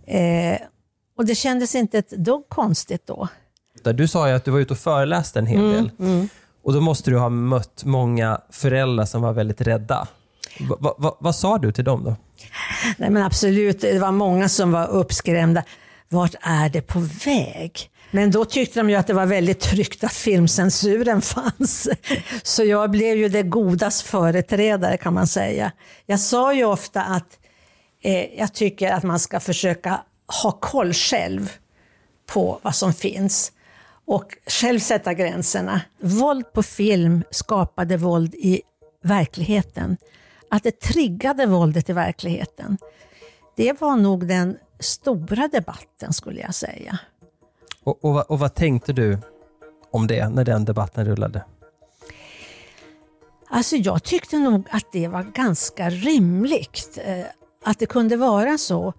Eh, 0.06 0.58
och 1.18 1.26
det 1.26 1.34
kändes 1.34 1.74
inte 1.74 1.98
ett 1.98 2.10
dugg 2.10 2.48
konstigt 2.48 3.06
då. 3.06 3.28
Du 3.82 4.08
sa 4.08 4.28
ju 4.28 4.34
att 4.34 4.44
du 4.44 4.50
var 4.50 4.58
ute 4.58 4.72
och 4.72 4.78
föreläste 4.78 5.38
en 5.38 5.46
hel 5.46 5.58
Mm, 5.60 5.72
del. 5.72 5.90
mm. 5.98 6.28
Och 6.64 6.72
då 6.72 6.80
måste 6.80 7.10
du 7.10 7.18
ha 7.18 7.28
mött 7.28 7.84
många 7.84 8.40
föräldrar 8.50 9.04
som 9.04 9.22
var 9.22 9.32
väldigt 9.32 9.60
rädda. 9.60 10.08
Va, 10.68 10.76
va, 10.80 10.94
va, 10.98 11.16
vad 11.20 11.34
sa 11.34 11.58
du 11.58 11.72
till 11.72 11.84
dem 11.84 12.04
då? 12.04 12.16
Nej 12.96 13.10
men 13.10 13.22
absolut, 13.22 13.80
det 13.80 13.98
var 13.98 14.12
många 14.12 14.48
som 14.48 14.72
var 14.72 14.86
uppskrämda. 14.88 15.62
Vart 16.08 16.34
är 16.40 16.68
det 16.68 16.80
på 16.82 16.98
väg? 17.24 17.90
Men 18.10 18.30
då 18.30 18.44
tyckte 18.44 18.80
de 18.80 18.90
ju 18.90 18.96
att 18.96 19.06
det 19.06 19.12
var 19.14 19.26
väldigt 19.26 19.60
tryggt 19.60 20.04
att 20.04 20.12
filmcensuren 20.12 21.22
fanns. 21.22 21.88
Så 22.42 22.64
jag 22.64 22.90
blev 22.90 23.16
ju 23.16 23.28
det 23.28 23.42
godas 23.42 24.02
företrädare 24.02 24.96
kan 24.96 25.14
man 25.14 25.26
säga. 25.26 25.72
Jag 26.06 26.20
sa 26.20 26.54
ju 26.54 26.64
ofta 26.64 27.02
att 27.02 27.38
eh, 28.02 28.24
jag 28.38 28.54
tycker 28.54 28.90
att 28.92 29.02
man 29.02 29.18
ska 29.18 29.40
försöka 29.40 30.00
ha 30.42 30.52
koll 30.52 30.92
själv 30.92 31.52
på 32.26 32.58
vad 32.62 32.74
som 32.74 32.92
finns 32.92 33.52
och 34.06 34.36
själv 34.46 34.78
sätta 34.78 35.14
gränserna. 35.14 35.80
Våld 36.00 36.52
på 36.52 36.62
film 36.62 37.24
skapade 37.30 37.96
våld 37.96 38.34
i 38.34 38.62
verkligheten. 39.02 39.96
Att 40.50 40.62
det 40.62 40.80
triggade 40.80 41.46
våldet 41.46 41.90
i 41.90 41.92
verkligheten. 41.92 42.78
Det 43.56 43.80
var 43.80 43.96
nog 43.96 44.26
den 44.26 44.56
stora 44.80 45.48
debatten 45.48 46.12
skulle 46.12 46.40
jag 46.40 46.54
säga. 46.54 46.98
Och, 47.84 48.04
och, 48.04 48.14
vad- 48.14 48.26
och 48.26 48.38
vad 48.38 48.54
tänkte 48.54 48.92
du 48.92 49.18
om 49.90 50.06
det 50.06 50.28
när 50.28 50.44
den 50.44 50.64
debatten 50.64 51.04
rullade? 51.06 51.44
Alltså 53.50 53.76
jag 53.76 54.02
tyckte 54.02 54.38
nog 54.38 54.68
att 54.70 54.92
det 54.92 55.08
var 55.08 55.22
ganska 55.22 55.90
rimligt 55.90 56.98
eh, 57.04 57.24
att 57.64 57.78
det 57.78 57.86
kunde 57.86 58.16
vara 58.16 58.58
så. 58.58 58.92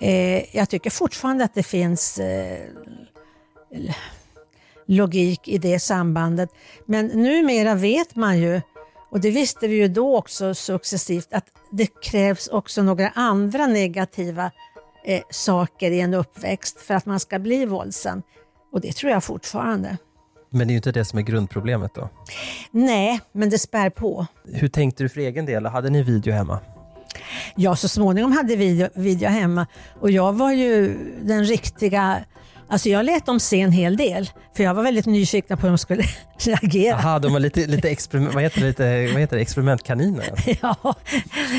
Eh, 0.00 0.56
jag 0.56 0.68
tycker 0.68 0.90
fortfarande 0.90 1.44
att 1.44 1.54
det 1.54 1.62
finns 1.62 2.18
eh, 2.18 2.68
logik 4.86 5.48
i 5.48 5.58
det 5.58 5.78
sambandet. 5.78 6.50
Men 6.86 7.06
numera 7.06 7.74
vet 7.74 8.16
man 8.16 8.38
ju, 8.38 8.60
och 9.10 9.20
det 9.20 9.30
visste 9.30 9.68
vi 9.68 9.76
ju 9.76 9.88
då 9.88 10.16
också 10.16 10.54
successivt, 10.54 11.28
att 11.32 11.46
det 11.70 11.86
krävs 12.02 12.48
också 12.48 12.82
några 12.82 13.08
andra 13.08 13.66
negativa 13.66 14.50
eh, 15.04 15.22
saker 15.30 15.90
i 15.90 16.00
en 16.00 16.14
uppväxt 16.14 16.80
för 16.80 16.94
att 16.94 17.06
man 17.06 17.20
ska 17.20 17.38
bli 17.38 17.66
våldsam. 17.66 18.22
Och 18.72 18.80
det 18.80 18.92
tror 18.92 19.12
jag 19.12 19.24
fortfarande. 19.24 19.96
Men 20.50 20.66
det 20.66 20.70
är 20.70 20.72
ju 20.72 20.76
inte 20.76 20.92
det 20.92 21.04
som 21.04 21.18
är 21.18 21.22
grundproblemet 21.22 21.94
då. 21.94 22.08
Nej, 22.70 23.20
men 23.32 23.50
det 23.50 23.58
spär 23.58 23.90
på. 23.90 24.26
Hur 24.44 24.68
tänkte 24.68 25.02
du 25.02 25.08
för 25.08 25.20
egen 25.20 25.46
del? 25.46 25.66
Hade 25.66 25.90
ni 25.90 26.02
video 26.02 26.32
hemma? 26.32 26.60
Ja, 27.54 27.76
så 27.76 27.88
småningom 27.88 28.32
hade 28.32 28.56
vi 28.56 28.88
video, 28.94 29.28
hemma. 29.28 29.66
Och 30.00 30.10
jag 30.10 30.32
var 30.32 30.52
ju 30.52 30.98
den 31.22 31.44
riktiga 31.44 32.24
Alltså 32.68 32.88
jag 32.88 33.04
lät 33.04 33.26
dem 33.26 33.40
se 33.40 33.60
en 33.60 33.72
hel 33.72 33.96
del, 33.96 34.30
för 34.56 34.64
jag 34.64 34.74
var 34.74 34.82
väldigt 34.82 35.06
nyfiken 35.06 35.58
på 35.58 35.62
hur 35.62 35.68
de 35.68 35.78
skulle 35.78 36.02
reagera. 36.38 36.96
Aha, 36.96 37.18
de 37.18 37.32
var 37.32 37.40
lite, 37.40 37.66
lite, 37.66 37.90
experiment, 37.90 38.34
vad 38.34 38.42
heter 38.42 38.60
det, 38.60 38.66
lite 38.66 39.12
vad 39.12 39.20
heter 39.20 39.36
det, 39.36 39.42
experimentkaniner? 39.42 40.58
ja, 40.62 40.94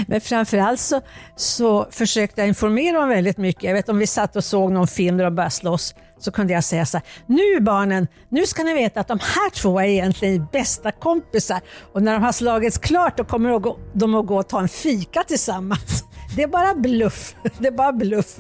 men 0.08 0.22
framförallt 0.22 0.80
så, 0.80 1.02
så 1.36 1.88
försökte 1.92 2.42
jag 2.42 2.48
informera 2.48 3.00
dem 3.00 3.10
väldigt 3.10 3.38
mycket. 3.38 3.64
Jag 3.64 3.74
vet 3.74 3.90
om 3.90 3.98
vi 3.98 4.08
satt 4.08 4.36
och 4.36 4.44
såg 4.44 4.72
någon 4.72 4.88
film 4.88 5.18
där 5.18 5.24
de 5.24 5.36
började 5.36 5.52
slåss, 5.52 5.96
så 6.20 6.32
kunde 6.32 6.54
jag 6.54 6.64
säga 6.64 6.86
så 6.86 6.98
här, 6.98 7.08
nu 7.26 7.60
barnen, 7.60 8.08
nu 8.30 8.46
ska 8.46 8.64
ni 8.64 8.74
veta 8.74 9.00
att 9.00 9.08
de 9.08 9.20
här 9.20 9.50
två 9.50 9.80
är 9.80 9.86
egentligen 9.86 10.48
bästa 10.52 10.92
kompisar 10.92 11.62
och 11.94 12.04
när 12.04 12.14
de 12.14 12.24
har 12.24 12.32
slagits 12.32 12.78
klart 12.78 13.18
då 13.18 13.24
kommer 13.24 13.50
de 13.50 13.56
att 13.56 13.64
gå, 13.64 13.80
de 13.94 14.16
att 14.16 14.26
gå 14.26 14.38
och 14.38 14.48
ta 14.48 14.60
en 14.60 14.70
fika 14.70 15.24
tillsammans. 15.24 16.04
Det 16.36 16.44
är 16.44 16.48
bara 16.48 16.76
bluff. 16.76 17.36
Det 17.60 17.68
är 17.68 17.72
bara 17.72 17.94
bluff. 17.94 18.40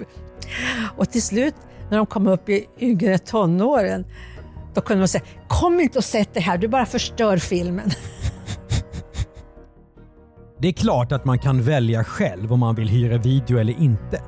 Och 0.97 1.11
till 1.11 1.21
slut 1.21 1.55
när 1.93 1.97
de 1.97 2.05
kom 2.05 2.27
upp 2.27 2.49
i 2.49 2.65
yngre 2.79 3.17
tonåren, 3.17 4.05
då 4.73 4.81
kunde 4.81 5.03
de 5.03 5.07
säga 5.07 5.23
kom 5.47 5.79
inte 5.79 5.97
och 5.97 6.03
sätt 6.03 6.33
dig 6.33 6.43
här, 6.43 6.57
du 6.57 6.67
bara 6.67 6.85
förstör 6.85 7.37
filmen. 7.37 7.89
Det 10.59 10.67
är 10.67 10.73
klart 10.73 11.11
att 11.11 11.25
man 11.25 11.39
kan 11.39 11.61
välja 11.61 12.03
själv 12.03 12.53
om 12.53 12.59
man 12.59 12.75
vill 12.75 12.89
hyra 12.89 13.17
video 13.17 13.57
eller 13.57 13.81
inte. 13.81 14.21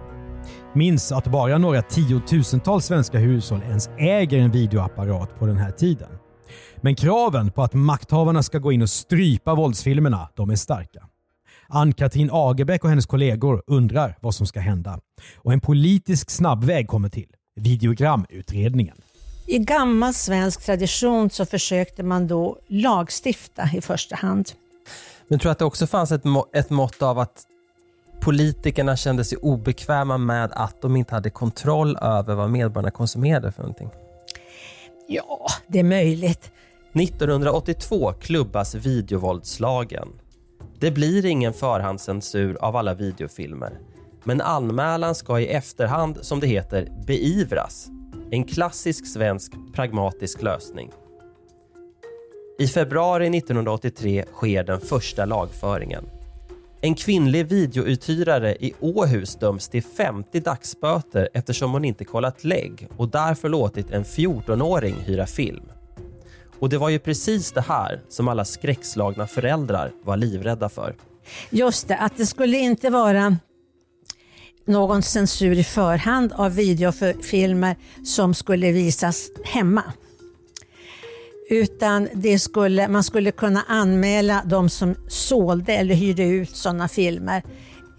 Minns 0.74 1.12
att 1.12 1.28
bara 1.28 1.58
några 1.58 1.82
tiotusentals 1.82 2.86
svenska 2.86 3.18
hushåll 3.18 3.62
ens 3.64 3.90
äger 4.00 4.40
en 4.40 4.52
videoapparat 4.52 5.40
på 5.40 5.46
den 5.46 5.58
här 5.58 5.72
tiden. 5.72 6.10
Men 6.78 6.96
kraven 6.96 7.52
på 7.52 7.64
att 7.64 7.74
makthavarna 7.74 8.44
ska 8.44 8.60
gå 8.60 8.72
in 8.72 8.82
och 8.82 8.90
strypa 8.90 9.56
våldsfilmerna, 9.56 10.30
de 10.36 10.50
är 10.50 10.56
starka. 10.56 11.00
Ann-Katrin 11.70 12.30
Agerbäck 12.32 12.84
och 12.84 12.90
hennes 12.90 13.06
kollegor 13.06 13.64
undrar 13.68 14.18
vad 14.22 14.36
som 14.36 14.48
ska 14.48 14.60
hända. 14.60 15.00
Och 15.38 15.54
en 15.54 15.62
politisk 15.62 16.30
snabbväg 16.30 16.88
kommer 16.88 17.10
till. 17.10 17.30
Videogramutredningen. 17.56 18.98
I 19.46 19.60
gammal 19.60 20.14
svensk 20.14 20.66
tradition 20.66 21.30
så 21.30 21.46
försökte 21.46 22.04
man 22.04 22.28
då 22.28 22.58
lagstifta 22.68 23.70
i 23.74 23.82
första 23.82 24.16
hand. 24.16 24.52
Men 25.28 25.40
tror 25.40 25.52
att 25.52 25.60
det 25.60 25.66
också 25.66 25.88
fanns 25.88 26.12
ett, 26.12 26.24
må 26.24 26.46
ett 26.54 26.70
mått 26.70 27.02
av 27.02 27.20
att 27.20 27.44
politikerna 28.20 28.98
kände 28.98 29.26
sig 29.26 29.38
obekväma 29.38 30.18
med 30.18 30.52
att 30.52 30.82
de 30.82 30.96
inte 30.96 31.16
hade 31.16 31.30
kontroll 31.30 31.98
över 32.02 32.36
vad 32.36 32.50
medborgarna 32.50 32.92
konsumerade 32.92 33.52
för 33.52 33.62
någonting? 33.62 33.90
Ja, 35.08 35.48
det 35.68 35.80
är 35.80 35.84
möjligt. 35.84 36.52
1982 36.94 38.14
klubbas 38.14 38.76
videovåldslagen. 38.76 40.08
Det 40.80 40.92
blir 40.92 41.26
ingen 41.26 41.54
förhandscensur 41.54 42.58
av 42.62 42.76
alla 42.76 42.94
videofilmer. 42.94 43.80
Men 44.28 44.42
anmälan 44.42 45.16
ska 45.16 45.40
i 45.40 45.48
efterhand, 45.48 46.18
som 46.22 46.40
det 46.40 46.48
heter, 46.48 46.88
beivras. 47.08 47.88
En 48.32 48.44
klassisk 48.44 49.08
svensk 49.08 49.54
pragmatisk 49.74 50.42
lösning. 50.42 50.92
I 52.60 52.68
februari 52.68 53.38
1983 53.38 54.26
sker 54.34 54.64
den 54.64 54.80
första 54.80 55.26
lagföringen. 55.26 56.06
En 56.82 56.96
kvinnlig 56.96 57.48
videouthyrare 57.48 58.56
i 58.56 58.74
Åhus 58.80 59.36
döms 59.36 59.70
till 59.70 59.84
50 59.84 60.40
dagsböter 60.40 61.30
eftersom 61.34 61.72
hon 61.72 61.86
inte 61.86 62.06
kollat 62.06 62.44
lägg 62.44 62.88
och 62.98 63.10
därför 63.10 63.50
låtit 63.50 63.92
en 63.92 64.04
14-åring 64.04 64.96
hyra 64.96 65.26
film. 65.26 65.64
Och 66.60 66.70
det 66.70 66.78
var 66.78 66.90
ju 66.90 67.00
precis 67.00 67.52
det 67.52 67.62
här 67.62 68.02
som 68.10 68.28
alla 68.28 68.46
skräckslagna 68.46 69.28
föräldrar 69.28 69.92
var 70.04 70.18
livrädda 70.18 70.70
för. 70.70 70.96
Just 71.50 71.88
det, 71.88 71.98
att 71.98 72.18
det 72.18 72.26
skulle 72.26 72.58
inte 72.58 72.90
vara 72.90 73.38
någon 74.66 75.02
censur 75.02 75.60
i 75.60 75.64
förhand 75.64 76.34
av 76.34 76.56
videofilmer 76.56 77.76
som 78.04 78.34
skulle 78.34 78.72
visas 78.72 79.30
hemma. 79.44 79.84
Utan 81.50 82.10
det 82.14 82.40
skulle, 82.40 82.88
man 82.88 83.04
skulle 83.04 83.32
kunna 83.32 83.64
anmäla 83.68 84.44
de 84.46 84.70
som 84.70 84.96
sålde 85.08 85.74
eller 85.74 85.96
hyrde 85.96 86.24
ut 86.24 86.56
sådana 86.56 86.88
filmer 86.88 87.44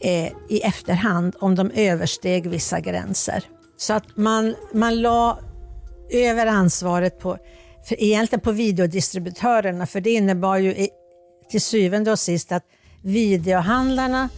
eh, 0.01 0.33
i 0.49 0.61
efterhand 0.61 1.37
om 1.39 1.55
de 1.55 1.71
översteg 1.71 2.47
vissa 2.47 2.81
gränser. 2.81 3.45
Så 3.77 3.93
att 3.93 4.17
man, 4.17 4.55
man 4.73 5.01
la 5.01 5.39
över 6.11 6.47
ansvaret 6.47 7.21
på, 7.21 7.39
för 7.89 8.03
egentligen 8.03 8.41
på 8.41 8.53
videodistributörerna 8.53 9.87
för 9.87 10.01
det 10.01 10.11
innebar 10.11 10.57
ju 10.57 10.71
i, 10.71 10.89
till 11.51 11.61
syvende 11.61 12.13
och 12.13 12.19
sist 12.19 12.53
att 12.53 12.65
videohandlarna 13.03 14.29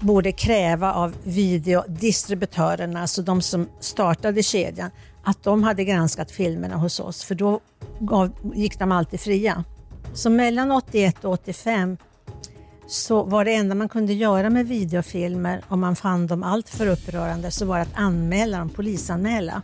borde 0.00 0.32
kräva 0.32 0.92
av 0.92 1.14
videodistributörerna, 1.24 3.00
alltså 3.00 3.22
de 3.22 3.42
som 3.42 3.68
startade 3.80 4.42
kedjan, 4.42 4.90
att 5.24 5.42
de 5.42 5.62
hade 5.62 5.84
granskat 5.84 6.30
filmerna 6.30 6.76
hos 6.76 7.00
oss, 7.00 7.24
för 7.24 7.34
då 7.34 7.60
gick 8.54 8.78
de 8.78 8.92
alltid 8.92 9.20
fria. 9.20 9.64
Så 10.12 10.30
mellan 10.30 10.70
81 10.70 11.24
och 11.24 11.32
85 11.32 11.96
så 12.86 13.22
var 13.22 13.44
det 13.44 13.54
enda 13.54 13.74
man 13.74 13.88
kunde 13.88 14.12
göra 14.12 14.50
med 14.50 14.68
videofilmer, 14.68 15.62
om 15.68 15.80
man 15.80 15.96
fann 15.96 16.26
dem 16.26 16.42
alltför 16.42 16.86
upprörande, 16.86 17.50
så 17.50 17.66
var 17.66 17.76
det 17.76 17.82
att 17.82 17.98
anmäla 17.98 18.58
dem, 18.58 18.68
polisanmäla. 18.68 19.62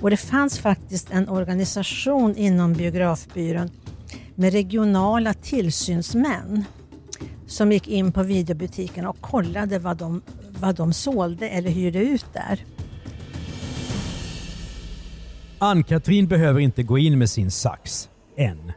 Och 0.00 0.10
det 0.10 0.16
fanns 0.16 0.58
faktiskt 0.58 1.10
en 1.10 1.28
organisation 1.28 2.36
inom 2.36 2.72
biografbyrån 2.72 3.70
med 4.34 4.52
regionala 4.52 5.34
tillsynsmän 5.34 6.64
som 7.50 7.72
gick 7.72 7.88
in 7.88 8.12
på 8.12 8.22
videobutiken 8.22 9.06
och 9.06 9.20
kollade 9.20 9.78
vad 9.78 9.96
de, 9.96 10.22
vad 10.60 10.74
de 10.76 10.92
sålde 10.92 11.48
eller 11.48 11.70
hyrde 11.70 11.98
ut 11.98 12.26
där. 12.32 12.64
Ann-Katrin 15.58 16.26
behöver 16.26 16.60
inte 16.60 16.82
gå 16.82 16.98
in 16.98 17.18
med 17.18 17.30
sin 17.30 17.50
sax, 17.50 18.08
än. 18.36 18.72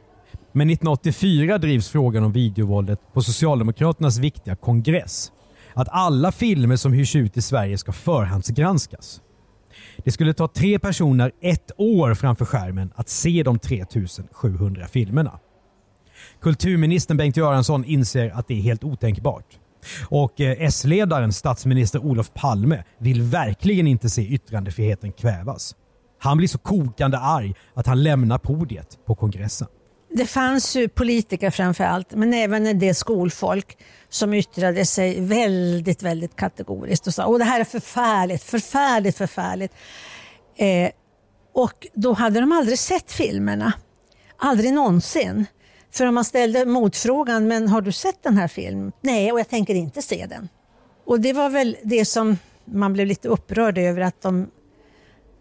Men 0.52 0.70
1984 0.70 1.58
drivs 1.58 1.90
frågan 1.90 2.24
om 2.24 2.32
videovåldet 2.32 3.00
på 3.14 3.22
Socialdemokraternas 3.22 4.18
viktiga 4.18 4.56
kongress. 4.56 5.32
Att 5.74 5.88
alla 5.92 6.32
filmer 6.32 6.76
som 6.76 6.94
hyrs 6.94 7.16
ut 7.16 7.38
i 7.38 7.42
Sverige 7.42 7.78
ska 7.78 7.92
förhandsgranskas. 7.92 9.22
Det 9.98 10.12
skulle 10.12 10.34
ta 10.34 10.48
tre 10.48 10.80
personer 10.80 11.32
ett 11.42 11.72
år 11.78 12.14
framför 12.14 12.46
skärmen 12.46 12.92
att 12.96 13.10
se 13.10 13.44
de 13.44 13.60
3700 13.60 14.88
filmerna. 14.88 15.40
Kulturministern 16.44 17.18
Bengt 17.18 17.38
Göransson 17.38 17.86
inser 17.86 18.30
att 18.30 18.48
det 18.48 18.54
är 18.54 18.62
helt 18.62 18.84
otänkbart. 18.84 19.60
Och 20.10 20.42
eh, 20.42 20.56
S-ledaren 20.60 21.34
statsminister 21.34 22.00
Olof 22.00 22.34
Palme 22.34 22.84
vill 22.98 23.22
verkligen 23.22 23.88
inte 23.88 24.10
se 24.10 24.22
yttrandefriheten 24.22 25.12
kvävas. 25.12 25.76
Han 26.20 26.38
blir 26.38 26.48
så 26.48 26.58
kokande 26.58 27.18
arg 27.18 27.54
att 27.74 27.88
han 27.88 28.04
lämnar 28.04 28.38
podiet 28.38 28.98
på 29.06 29.16
kongressen. 29.16 29.68
Det 30.10 30.26
fanns 30.26 30.76
ju 30.76 30.88
politiker 30.88 31.50
framför 31.50 31.84
allt, 31.84 32.12
men 32.12 32.34
även 32.34 32.68
en 32.68 32.80
del 32.80 32.96
skolfolk 32.96 33.78
som 34.10 34.34
yttrade 34.34 34.86
sig 34.86 35.22
väldigt, 35.22 36.04
väldigt 36.04 36.36
kategoriskt 36.36 37.08
och 37.08 37.14
sa 37.14 37.34
att 37.34 37.40
det 37.40 37.46
här 37.46 37.60
är 37.60 37.64
förfärligt, 37.64 38.44
förfärligt, 38.44 39.18
förfärligt. 39.18 39.74
Eh, 40.58 40.90
och 41.54 41.88
då 41.94 42.14
hade 42.14 42.40
de 42.40 42.52
aldrig 42.52 42.80
sett 42.80 43.12
filmerna. 43.12 43.74
Aldrig 44.38 44.74
någonsin. 44.74 45.46
För 45.94 46.06
om 46.06 46.16
man 46.16 46.26
ställde 46.26 46.66
motfrågan, 46.66 47.48
men 47.48 47.68
har 47.68 47.82
du 47.82 47.92
sett 47.92 48.24
den 48.24 48.38
här 48.38 48.48
filmen? 48.48 48.92
Nej, 49.02 49.32
och 49.32 49.40
jag 49.40 49.50
tänker 49.50 49.76
inte 49.76 50.02
se 50.02 50.26
den. 50.30 50.50
Och 51.06 51.20
det 51.20 51.34
var 51.34 51.50
väl 51.50 51.78
det 51.84 52.06
som 52.06 52.38
man 52.66 52.94
blev 52.94 53.08
lite 53.08 53.28
upprörd 53.28 53.78
över, 53.78 54.02
att 54.02 54.22
de 54.22 54.48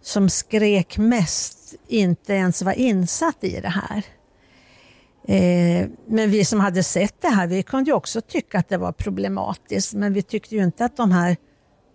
som 0.03 0.29
skrek 0.29 0.99
mest 0.99 1.75
inte 1.89 2.33
ens 2.33 2.63
var 2.63 2.73
insatt 2.73 3.45
i 3.45 3.61
det 3.61 3.69
här. 3.69 4.05
Eh, 5.29 5.89
men 6.07 6.31
vi 6.31 6.45
som 6.45 6.61
hade 6.61 6.83
sett 6.83 7.21
det 7.21 7.29
här, 7.29 7.47
vi 7.47 7.63
kunde 7.63 7.91
ju 7.91 7.95
också 7.95 8.21
tycka 8.21 8.59
att 8.59 8.69
det 8.69 8.77
var 8.77 8.93
problematiskt, 8.93 9.95
men 9.95 10.13
vi 10.13 10.23
tyckte 10.23 10.55
ju 10.55 10.65
inte 10.65 10.85
att 10.85 10.97
de 10.97 11.13
här 11.13 11.37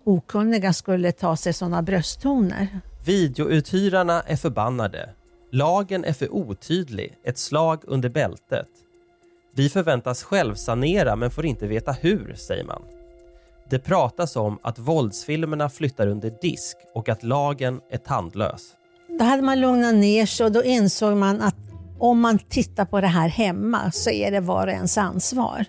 okunniga 0.04 0.74
skulle 0.74 1.12
ta 1.12 1.38
sig 1.38 1.54
sådana 1.54 1.82
brösttoner. 1.82 2.80
Videouthyrarna 3.06 4.22
är 4.22 4.36
förbannade 4.36 5.10
Lagen 5.58 6.06
är 6.06 6.14
för 6.14 6.34
otydlig, 6.34 7.18
ett 7.24 7.38
slag 7.38 7.84
under 7.84 8.10
bältet. 8.10 8.68
Vi 9.56 9.70
förväntas 9.70 10.24
självsanera 10.24 11.16
men 11.16 11.32
får 11.32 11.46
inte 11.46 11.68
veta 11.68 11.92
hur, 11.92 12.34
säger 12.38 12.64
man. 12.64 12.82
Det 13.70 13.80
pratas 13.80 14.36
om 14.36 14.60
att 14.62 14.80
våldsfilmerna 14.80 15.70
flyttar 15.70 16.08
under 16.08 16.34
disk 16.42 16.78
och 16.94 17.10
att 17.10 17.24
lagen 17.24 17.80
är 17.90 17.98
tandlös. 17.98 18.62
Då 19.20 19.26
hade 19.26 19.42
man 19.42 19.62
lugnat 19.62 19.96
ner 19.96 20.26
sig 20.26 20.46
och 20.46 20.52
då 20.52 20.64
insåg 20.64 21.18
man 21.18 21.42
att 21.42 21.56
om 22.00 22.20
man 22.20 22.40
tittar 22.40 22.86
på 22.86 23.02
det 23.02 23.08
här 23.08 23.28
hemma 23.28 23.92
så 23.92 24.10
är 24.10 24.32
det 24.32 24.40
var 24.40 24.68
och 24.68 24.74
ens 24.74 24.98
ansvar. 24.98 25.66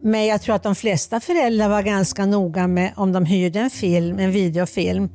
Men 0.00 0.26
jag 0.26 0.42
tror 0.42 0.54
att 0.54 0.62
de 0.62 0.74
flesta 0.74 1.20
föräldrar 1.20 1.68
var 1.68 1.82
ganska 1.82 2.26
noga 2.26 2.66
med 2.66 2.92
om 2.96 3.12
de 3.12 3.24
hyrde 3.24 3.60
en 3.60 3.70
film, 3.70 4.18
en 4.18 4.30
videofilm 4.30 5.08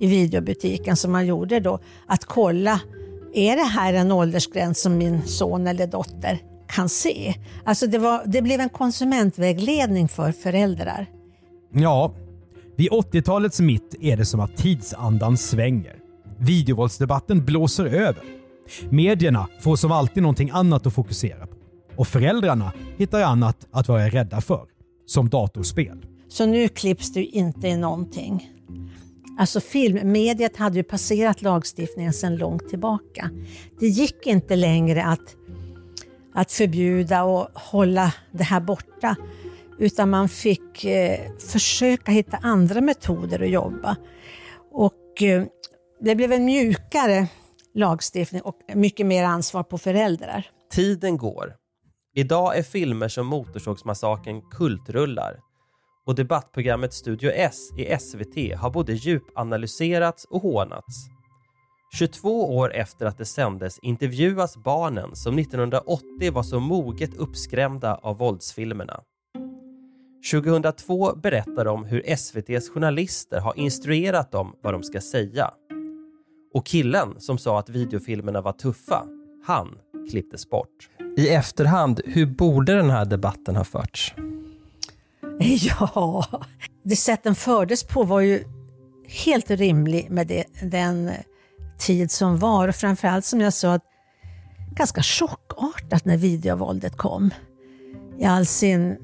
i 0.00 0.06
videobutiken 0.06 0.96
som 0.96 1.12
man 1.12 1.26
gjorde 1.26 1.60
då, 1.60 1.78
att 2.06 2.24
kolla, 2.24 2.80
är 3.34 3.56
det 3.56 3.62
här 3.62 3.94
en 3.94 4.12
åldersgräns 4.12 4.80
som 4.80 4.98
min 4.98 5.22
son 5.26 5.66
eller 5.66 5.86
dotter 5.86 6.38
kan 6.68 6.88
se? 6.88 7.34
Alltså 7.64 7.86
det, 7.86 7.98
var, 7.98 8.22
det 8.26 8.42
blev 8.42 8.60
en 8.60 8.68
konsumentvägledning 8.68 10.08
för 10.08 10.32
föräldrar. 10.32 11.06
Ja, 11.72 12.14
vid 12.76 12.90
80-talets 12.90 13.60
mitt 13.60 13.94
är 14.00 14.16
det 14.16 14.24
som 14.24 14.40
att 14.40 14.56
tidsandan 14.56 15.36
svänger. 15.36 15.96
Videovåldsdebatten 16.38 17.44
blåser 17.44 17.84
över. 17.84 18.22
Medierna 18.90 19.48
får 19.60 19.76
som 19.76 19.92
alltid 19.92 20.22
någonting 20.22 20.50
annat 20.50 20.86
att 20.86 20.94
fokusera 20.94 21.46
på. 21.46 21.56
Och 21.96 22.08
föräldrarna 22.08 22.72
hittar 22.96 23.22
annat 23.22 23.66
att 23.70 23.88
vara 23.88 24.08
rädda 24.08 24.40
för. 24.40 24.66
Som 25.06 25.28
datorspel. 25.28 26.06
Så 26.28 26.46
nu 26.46 26.68
klipps 26.68 27.16
ju 27.16 27.26
inte 27.26 27.68
i 27.68 27.76
någonting. 27.76 28.50
Alltså 29.38 29.60
filmmediet 29.60 30.56
hade 30.56 30.76
ju 30.76 30.82
passerat 30.82 31.42
lagstiftningen 31.42 32.12
sedan 32.12 32.36
långt 32.36 32.68
tillbaka. 32.68 33.30
Det 33.80 33.86
gick 33.86 34.26
inte 34.26 34.56
längre 34.56 35.04
att, 35.04 35.36
att 36.34 36.52
förbjuda 36.52 37.24
och 37.24 37.48
hålla 37.54 38.14
det 38.32 38.44
här 38.44 38.60
borta. 38.60 39.16
Utan 39.78 40.10
man 40.10 40.28
fick 40.28 40.84
eh, 40.84 41.20
försöka 41.38 42.12
hitta 42.12 42.36
andra 42.36 42.80
metoder 42.80 43.42
att 43.42 43.50
jobba. 43.50 43.96
Och 44.72 45.22
eh, 45.22 45.44
det 46.00 46.14
blev 46.14 46.32
en 46.32 46.44
mjukare 46.44 47.28
lagstiftning 47.74 48.42
och 48.42 48.56
mycket 48.74 49.06
mer 49.06 49.24
ansvar 49.24 49.62
på 49.62 49.78
föräldrar. 49.78 50.46
Tiden 50.72 51.16
går. 51.16 51.54
Idag 52.14 52.58
är 52.58 52.62
filmer 52.62 53.08
som 53.08 53.26
Motorsågsmassakern 53.26 54.42
kultrullar 54.50 55.40
och 56.06 56.14
debattprogrammet 56.14 56.92
Studio 56.92 57.30
S 57.34 57.70
i 57.76 57.96
SVT 57.98 58.58
har 58.58 58.70
både 58.70 58.92
djupanalyserats 58.92 60.24
och 60.24 60.42
hånats. 60.42 61.08
22 61.98 62.56
år 62.56 62.74
efter 62.74 63.06
att 63.06 63.18
det 63.18 63.24
sändes 63.24 63.78
intervjuas 63.82 64.56
barnen 64.56 65.16
som 65.16 65.38
1980 65.38 66.32
var 66.32 66.42
så 66.42 66.60
moget 66.60 67.16
uppskrämda 67.16 67.94
av 67.94 68.18
våldsfilmerna. 68.18 69.00
2002 70.32 71.14
berättar 71.14 71.64
de 71.64 71.84
hur 71.84 72.02
SVTs 72.06 72.68
journalister 72.68 73.40
har 73.40 73.58
instruerat 73.58 74.32
dem 74.32 74.56
vad 74.62 74.74
de 74.74 74.82
ska 74.82 75.00
säga. 75.00 75.50
Och 76.54 76.66
killen 76.66 77.20
som 77.20 77.38
sa 77.38 77.58
att 77.58 77.68
videofilmerna 77.68 78.40
var 78.40 78.52
tuffa, 78.52 79.06
han 79.46 79.78
klipptes 80.10 80.50
bort. 80.50 80.88
I 81.16 81.28
efterhand, 81.28 82.00
hur 82.04 82.26
borde 82.26 82.74
den 82.74 82.90
här 82.90 83.04
debatten 83.04 83.56
ha 83.56 83.64
förts? 83.64 84.14
Ja, 85.78 86.24
det 86.84 86.96
sätt 86.96 87.22
den 87.22 87.34
fördes 87.34 87.84
på 87.84 88.02
var 88.02 88.20
ju 88.20 88.44
helt 89.08 89.50
rimlig 89.50 90.10
med 90.10 90.26
det, 90.26 90.44
den 90.62 91.10
tid 91.78 92.10
som 92.10 92.38
var. 92.38 92.68
Och 92.68 92.74
framförallt 92.74 93.24
som 93.24 93.40
jag 93.40 93.52
sa, 93.52 93.78
ganska 94.76 95.02
chockartat 95.02 96.04
när 96.04 96.16
videovåldet 96.16 96.96
kom. 96.96 97.30
I 98.18 98.24
all 98.24 98.46
sin 98.46 98.96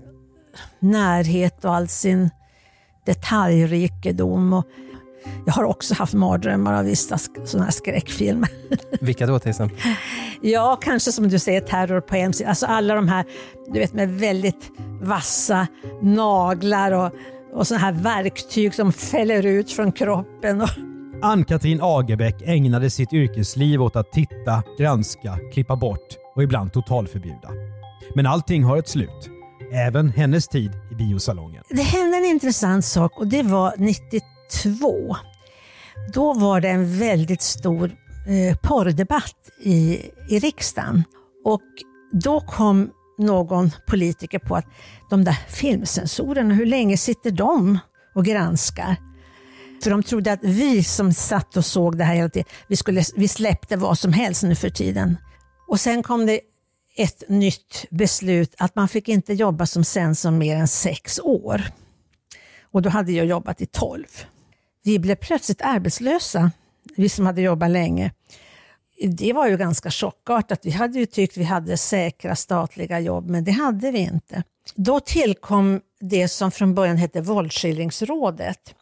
närhet 0.79 1.65
och 1.65 1.75
all 1.75 1.89
sin 1.89 2.31
detaljrikedom. 3.07 4.53
Och 4.53 4.65
jag 5.47 5.53
har 5.53 5.65
också 5.65 5.95
haft 5.95 6.15
mardrömmar 6.15 6.75
av 6.75 6.85
vissa 6.85 7.19
sådana 7.45 7.65
här 7.65 7.73
skräckfilmer. 7.73 8.49
Vilka 9.01 9.27
då 9.27 9.39
till 9.39 9.51
exempel? 9.51 9.79
Ja, 10.41 10.79
kanske 10.83 11.13
som 11.13 11.29
du 11.29 11.39
säger 11.39 11.61
Terror 11.61 12.01
på 12.01 12.17
MC. 12.17 12.45
Alltså 12.45 12.67
alla 12.67 12.95
de 12.95 13.09
här 13.09 13.25
du 13.73 13.81
vet, 13.81 13.93
med 13.93 14.09
väldigt 14.09 14.71
vassa 15.01 15.67
naglar 16.03 16.93
och, 16.93 17.13
och 17.55 17.67
sådana 17.67 17.85
här 17.85 17.93
verktyg 17.93 18.75
som 18.75 18.93
fäller 18.93 19.47
ut 19.47 19.73
från 19.73 19.93
kroppen. 19.93 20.61
Och... 20.61 20.69
Ann-Katrin 21.23 21.79
Agerbäck 21.83 22.43
ägnade 22.43 22.91
sitt 22.91 23.13
yrkesliv 23.13 23.83
åt 23.83 23.97
att 23.97 24.13
titta, 24.13 24.63
granska, 24.79 25.39
klippa 25.53 25.77
bort 25.77 26.17
och 26.35 26.43
ibland 26.43 26.73
totalförbjuda. 26.73 27.51
Men 28.15 28.27
allting 28.27 28.65
har 28.65 28.77
ett 28.77 28.89
slut. 28.89 29.31
Även 29.73 30.09
hennes 30.09 30.49
tid 30.49 30.71
i 30.91 30.95
biosalongen. 30.95 31.65
Det 31.69 31.83
hände 31.83 32.17
en 32.17 32.25
intressant 32.25 32.85
sak 32.85 33.19
och 33.19 33.27
det 33.27 33.43
var 33.43 33.75
92. 33.79 34.27
Då 36.13 36.33
var 36.33 36.61
det 36.61 36.69
en 36.69 36.99
väldigt 36.99 37.43
stor 37.43 37.91
eh, 38.27 38.57
porrdebatt 38.57 39.51
i, 39.63 40.01
i 40.29 40.39
riksdagen. 40.39 41.05
Och 41.45 41.63
då 42.13 42.41
kom 42.41 42.91
någon 43.19 43.71
politiker 43.87 44.39
på 44.39 44.57
att 44.57 44.67
de 45.11 45.25
där 45.25 45.39
filmcensorerna, 45.49 46.55
hur 46.55 46.67
länge 46.67 46.97
sitter 46.97 47.31
de 47.31 47.79
och 48.15 48.25
granskar? 48.25 48.97
För 49.83 49.91
de 49.91 50.03
trodde 50.03 50.33
att 50.33 50.45
vi 50.45 50.85
som 50.85 51.13
satt 51.13 51.57
och 51.57 51.65
såg 51.65 51.99
det 51.99 52.05
här 52.05 52.15
hela 52.15 52.29
tiden, 52.29 52.49
vi, 52.69 52.77
skulle, 52.77 53.05
vi 53.17 53.29
släppte 53.29 53.77
vad 53.77 53.99
som 53.99 54.13
helst 54.13 54.43
nu 54.43 54.55
för 54.55 54.71
tiden. 54.71 55.17
Och 55.69 55.81
sen 55.81 56.03
kom 56.03 56.27
det 56.27 56.41
ett 56.97 57.29
nytt 57.29 57.87
beslut 57.91 58.55
att 58.59 58.77
man 58.77 58.89
fick 58.89 59.09
inte 59.09 59.35
jobba 59.35 59.67
som 59.67 59.85
censor 59.85 60.31
mer 60.31 60.57
än 60.57 60.69
sex 60.69 61.21
år. 61.21 61.63
Och 62.73 62.83
då 62.83 62.91
hade 62.91 63.13
jag 63.13 63.27
jobbat 63.27 63.61
i 63.61 63.67
tolv. 63.67 64.25
Vi 64.83 64.99
blev 64.99 65.15
plötsligt 65.15 65.63
arbetslösa, 65.63 66.51
vi 66.97 67.09
som 67.09 67.27
hade 67.27 67.41
jobbat 67.41 67.71
länge. 67.71 68.13
Det 69.03 69.33
var 69.33 69.49
ju 69.49 69.57
ganska 69.57 69.91
chockartat. 69.91 70.61
Vi 70.63 70.71
hade 70.71 70.99
ju 70.99 71.07
tyckt 71.07 71.37
vi 71.37 71.45
hade 71.45 71.77
säkra 71.77 72.37
statliga 72.37 73.01
jobb, 73.01 73.31
men 73.31 73.45
det 73.45 73.51
hade 73.51 73.91
vi 73.91 73.99
inte. 73.99 74.43
Då 74.75 75.01
tillkom 75.01 75.81
det 76.01 76.29
som 76.29 76.51
från 76.51 76.75
början 76.75 76.97
hette 76.97 77.21
Våldsskildringsrådet. 77.21 78.75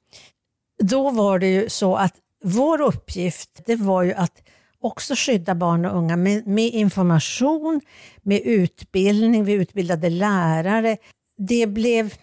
Då 0.83 1.11
var 1.11 1.39
det 1.39 1.47
ju 1.47 1.69
så 1.69 1.97
att 1.97 2.15
vår 2.45 2.81
uppgift 2.81 3.51
det 3.67 3.77
var 3.77 4.03
ju 4.03 4.15
att 4.15 4.43
också 4.81 5.15
skydda 5.17 5.55
barn 5.55 5.85
och 5.85 5.97
unga 5.97 6.17
med, 6.17 6.47
med 6.47 6.67
information, 6.67 7.81
med 8.23 8.41
utbildning, 8.41 9.45
vi 9.45 9.53
utbildade 9.53 10.11
lärare. 10.11 10.97
Det 11.39 11.67
blev 11.67 12.15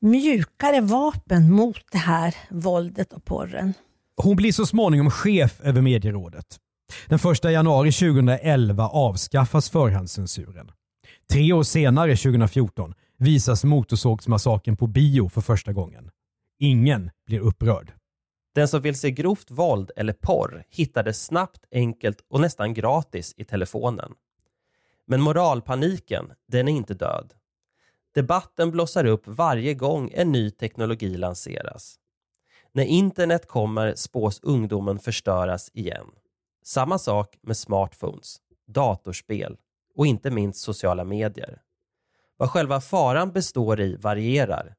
mjukare 0.00 0.80
vapen 0.80 1.52
mot 1.52 1.84
det 1.92 1.98
här 1.98 2.34
våldet 2.50 3.12
och 3.12 3.24
porren. 3.24 3.74
Hon 4.16 4.36
blir 4.36 4.52
så 4.52 4.66
småningom 4.66 5.10
chef 5.10 5.60
över 5.60 5.80
medierådet. 5.80 6.46
Den 7.06 7.18
1 7.32 7.44
januari 7.44 7.92
2011 7.92 8.88
avskaffas 8.88 9.70
förhandscensuren. 9.70 10.70
Tre 11.30 11.52
år 11.52 11.62
senare, 11.62 12.16
2014, 12.16 12.94
visas 13.18 13.64
Motorsågsmassakern 13.64 14.76
på 14.76 14.86
bio 14.86 15.28
för 15.28 15.40
första 15.40 15.72
gången. 15.72 16.10
Ingen 16.58 17.10
blir 17.26 17.40
upprörd. 17.40 17.92
Den 18.54 18.68
som 18.68 18.82
vill 18.82 18.98
se 18.98 19.10
grovt 19.10 19.50
våld 19.50 19.90
eller 19.96 20.12
porr 20.12 20.64
hittar 20.70 21.02
det 21.02 21.12
snabbt, 21.12 21.64
enkelt 21.72 22.18
och 22.30 22.40
nästan 22.40 22.74
gratis 22.74 23.34
i 23.36 23.44
telefonen. 23.44 24.12
Men 25.06 25.20
moralpaniken, 25.20 26.32
den 26.48 26.68
är 26.68 26.72
inte 26.72 26.94
död. 26.94 27.32
Debatten 28.14 28.70
blossar 28.70 29.04
upp 29.04 29.22
varje 29.26 29.74
gång 29.74 30.10
en 30.14 30.32
ny 30.32 30.50
teknologi 30.50 31.16
lanseras. 31.16 31.96
När 32.72 32.84
internet 32.84 33.48
kommer 33.48 33.94
spås 33.94 34.40
ungdomen 34.42 34.98
förstöras 34.98 35.70
igen. 35.74 36.06
Samma 36.64 36.98
sak 36.98 37.38
med 37.42 37.56
smartphones, 37.56 38.36
datorspel 38.66 39.56
och 39.94 40.06
inte 40.06 40.30
minst 40.30 40.60
sociala 40.60 41.04
medier. 41.04 41.62
Vad 42.36 42.50
själva 42.50 42.80
faran 42.80 43.32
består 43.32 43.80
i 43.80 43.96
varierar, 43.96 44.74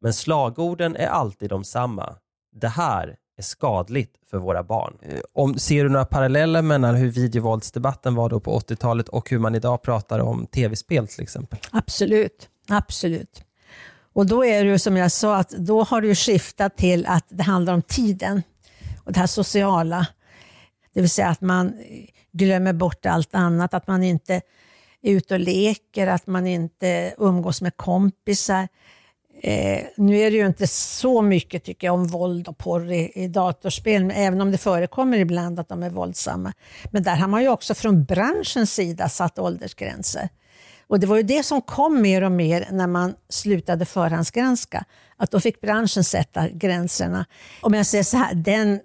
men 0.00 0.12
slagorden 0.12 0.96
är 0.96 1.06
alltid 1.06 1.50
de 1.50 1.64
samma. 1.64 2.16
Det 2.52 2.68
här 2.68 3.16
är 3.36 3.42
skadligt 3.42 4.18
för 4.30 4.38
våra 4.38 4.62
barn. 4.62 4.98
Eh, 5.02 5.20
om, 5.32 5.54
ser 5.54 5.84
du 5.84 5.90
några 5.90 6.04
paralleller 6.04 6.62
mellan 6.62 6.94
hur 6.94 7.10
videovåldsdebatten 7.10 8.14
var 8.14 8.28
då 8.28 8.40
på 8.40 8.58
80-talet 8.58 9.08
och 9.08 9.30
hur 9.30 9.38
man 9.38 9.54
idag 9.54 9.82
pratar 9.82 10.18
om 10.18 10.46
tv-spel 10.46 11.08
till 11.08 11.22
exempel? 11.22 11.58
Absolut, 11.72 12.49
absolut. 12.72 13.44
Och 14.12 14.26
då 14.26 14.44
är 14.44 14.64
det 14.64 14.70
ju 14.70 14.78
som 14.78 14.96
jag 14.96 15.12
sa, 15.12 15.36
att 15.36 15.50
då 15.50 15.82
har 15.82 16.00
det 16.00 16.14
skiftat 16.14 16.76
till 16.76 17.06
att 17.06 17.24
det 17.28 17.42
handlar 17.42 17.74
om 17.74 17.82
tiden 17.82 18.42
och 19.04 19.12
det 19.12 19.20
här 19.20 19.26
sociala. 19.26 20.06
Det 20.94 21.00
vill 21.00 21.10
säga 21.10 21.28
att 21.28 21.40
man 21.40 21.72
glömmer 22.32 22.72
bort 22.72 23.06
allt 23.06 23.34
annat, 23.34 23.74
att 23.74 23.86
man 23.86 24.02
inte 24.02 24.34
är 25.02 25.12
ute 25.12 25.34
och 25.34 25.40
leker, 25.40 26.06
att 26.06 26.26
man 26.26 26.46
inte 26.46 27.14
umgås 27.18 27.62
med 27.62 27.76
kompisar. 27.76 28.68
Eh, 29.42 29.82
nu 29.96 30.18
är 30.18 30.30
det 30.30 30.36
ju 30.36 30.46
inte 30.46 30.66
så 30.66 31.22
mycket 31.22 31.64
tycker 31.64 31.86
jag 31.86 31.94
om 31.94 32.06
våld 32.06 32.48
och 32.48 32.58
porr 32.58 32.92
i, 32.92 33.12
i 33.14 33.28
datorspel, 33.28 34.12
även 34.14 34.40
om 34.40 34.50
det 34.50 34.58
förekommer 34.58 35.18
ibland 35.18 35.60
att 35.60 35.68
de 35.68 35.82
är 35.82 35.90
våldsamma. 35.90 36.52
Men 36.90 37.02
där 37.02 37.16
har 37.16 37.28
man 37.28 37.42
ju 37.42 37.48
också 37.48 37.74
från 37.74 38.04
branschens 38.04 38.74
sida 38.74 39.08
satt 39.08 39.38
åldersgränser. 39.38 40.28
Och 40.90 41.00
Det 41.00 41.06
var 41.06 41.16
ju 41.16 41.22
det 41.22 41.42
som 41.42 41.62
kom 41.62 42.02
mer 42.02 42.22
och 42.22 42.32
mer 42.32 42.68
när 42.70 42.86
man 42.86 43.14
slutade 43.28 43.84
förhandsgranska. 43.84 44.84
Att 45.16 45.30
då 45.30 45.40
fick 45.40 45.60
branschen 45.60 46.04
sätta 46.04 46.48
gränserna. 46.48 47.26
Om 47.60 47.74
jag 47.74 47.86
säger 47.86 48.04
så 48.04 48.16
här, 48.16 48.34
den, 48.34 48.80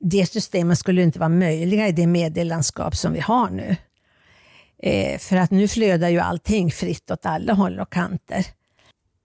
det 0.00 0.26
systemet 0.26 0.78
skulle 0.78 1.02
inte 1.02 1.18
vara 1.18 1.28
möjliga 1.28 1.88
i 1.88 1.92
det 1.92 2.06
medielandskap 2.06 2.96
som 2.96 3.12
vi 3.12 3.20
har 3.20 3.50
nu. 3.50 3.76
Eh, 4.82 5.18
för 5.18 5.36
att 5.36 5.50
nu 5.50 5.68
flödar 5.68 6.08
ju 6.08 6.18
allting 6.18 6.70
fritt 6.70 7.10
åt 7.10 7.26
alla 7.26 7.52
håll 7.52 7.80
och 7.80 7.92
kanter. 7.92 8.46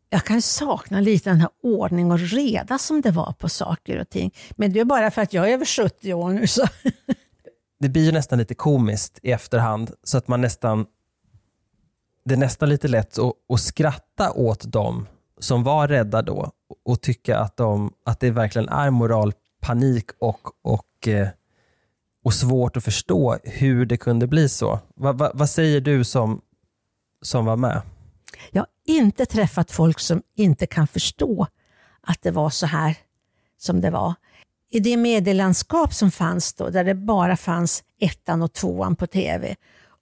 jag 0.09 0.23
kan 0.23 0.41
sakna 0.41 1.01
lite 1.01 1.29
den 1.29 1.41
här 1.41 1.49
ordning 1.63 2.11
och 2.11 2.19
reda 2.19 2.77
som 2.77 3.01
det 3.01 3.11
var 3.11 3.33
på 3.33 3.49
saker 3.49 3.99
och 3.99 4.09
ting. 4.09 4.33
Men 4.51 4.73
det 4.73 4.79
är 4.79 4.85
bara 4.85 5.11
för 5.11 5.21
att 5.21 5.33
jag 5.33 5.49
är 5.49 5.53
över 5.53 5.65
70 5.65 6.13
år 6.13 6.29
nu. 6.29 6.47
Så. 6.47 6.67
Det 7.79 7.89
blir 7.89 8.05
ju 8.05 8.11
nästan 8.11 8.39
lite 8.39 8.55
komiskt 8.55 9.19
i 9.23 9.31
efterhand, 9.31 9.91
så 10.03 10.17
att 10.17 10.27
man 10.27 10.41
nästan... 10.41 10.85
Det 12.25 12.33
är 12.33 12.37
nästan 12.37 12.69
lite 12.69 12.87
lätt 12.87 13.19
att, 13.19 13.33
att 13.53 13.61
skratta 13.61 14.31
åt 14.31 14.71
dem 14.71 15.07
som 15.39 15.63
var 15.63 15.87
rädda 15.87 16.21
då 16.21 16.51
och 16.85 17.01
tycka 17.01 17.39
att, 17.39 17.57
de, 17.57 17.93
att 18.05 18.19
det 18.19 18.31
verkligen 18.31 18.69
är 18.69 18.89
moralpanik 18.89 20.05
och, 20.19 20.39
och, 20.61 21.07
eh, 21.07 21.27
och 22.23 22.33
svårt 22.33 22.77
att 22.77 22.83
förstå 22.83 23.37
hur 23.43 23.85
det 23.85 23.97
kunde 23.97 24.27
bli 24.27 24.49
så. 24.49 24.79
Va, 24.95 25.13
va, 25.13 25.31
vad 25.33 25.49
säger 25.49 25.81
du 25.81 26.03
som, 26.03 26.41
som 27.21 27.45
var 27.45 27.55
med? 27.55 27.81
Jag 28.51 28.61
har 28.61 28.67
inte 28.85 29.25
träffat 29.25 29.71
folk 29.71 29.99
som 29.99 30.21
inte 30.35 30.67
kan 30.67 30.87
förstå 30.87 31.47
att 32.01 32.21
det 32.21 32.31
var 32.31 32.49
så 32.49 32.65
här 32.65 32.97
som 33.57 33.81
det 33.81 33.89
var. 33.89 34.13
I 34.71 34.79
det 34.79 34.97
medielandskap 34.97 35.93
som 35.93 36.11
fanns 36.11 36.53
då, 36.53 36.69
där 36.69 36.83
det 36.83 36.95
bara 36.95 37.37
fanns 37.37 37.83
ettan 37.99 38.41
och 38.41 38.53
tvåan 38.53 38.95
på 38.95 39.07
tv 39.07 39.55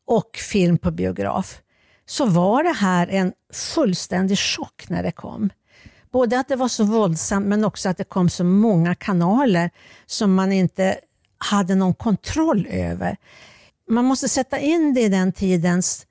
och 0.07 0.37
film 0.51 0.77
på 0.77 0.91
biograf, 0.91 1.61
så 2.09 2.25
var 2.25 2.63
det 2.63 2.73
här 2.73 3.07
en 3.07 3.33
fullständig 3.53 4.37
chock 4.39 4.89
när 4.89 5.03
det 5.03 5.11
kom. 5.11 5.49
Både 6.11 6.39
att 6.39 6.47
det 6.47 6.55
var 6.55 6.67
så 6.67 6.83
våldsamt 6.83 7.47
men 7.47 7.65
också 7.65 7.89
att 7.89 7.97
det 7.97 8.03
kom 8.03 8.29
så 8.29 8.43
många 8.43 8.95
kanaler 8.95 9.69
som 10.05 10.35
man 10.35 10.51
inte 10.51 10.97
hade 11.37 11.75
någon 11.75 11.93
kontroll 11.93 12.67
över. 12.71 13.17
Man 13.89 14.05
måste 14.05 14.29
sätta 14.29 14.59
in 14.59 14.93
det 14.93 15.01
i 15.01 15.09
den 15.09 15.31
tidens 15.31 16.05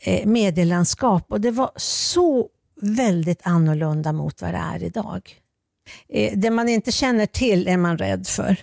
eh, 0.00 0.26
medielandskap 0.26 1.24
och 1.28 1.40
det 1.40 1.50
var 1.50 1.70
så 1.76 2.48
väldigt 2.80 3.40
annorlunda 3.42 4.12
mot 4.12 4.42
vad 4.42 4.54
det 4.54 4.62
är 4.74 4.82
idag. 4.82 5.34
Eh, 6.08 6.32
det 6.38 6.50
man 6.50 6.68
inte 6.68 6.92
känner 6.92 7.26
till 7.26 7.68
är 7.68 7.76
man 7.76 7.98
rädd 7.98 8.26
för. 8.26 8.56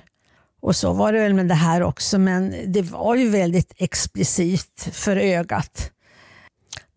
Och 0.62 0.76
så 0.76 0.94
var 0.94 1.14
det 1.14 1.20
väl 1.20 1.34
med 1.34 1.48
det 1.48 1.54
här 1.54 1.84
också, 1.84 2.20
men 2.20 2.56
det 2.68 2.82
var 2.82 3.16
ju 3.16 3.30
väldigt 3.30 3.74
explicit 3.78 4.90
för 4.92 5.18
ögat. 5.18 5.92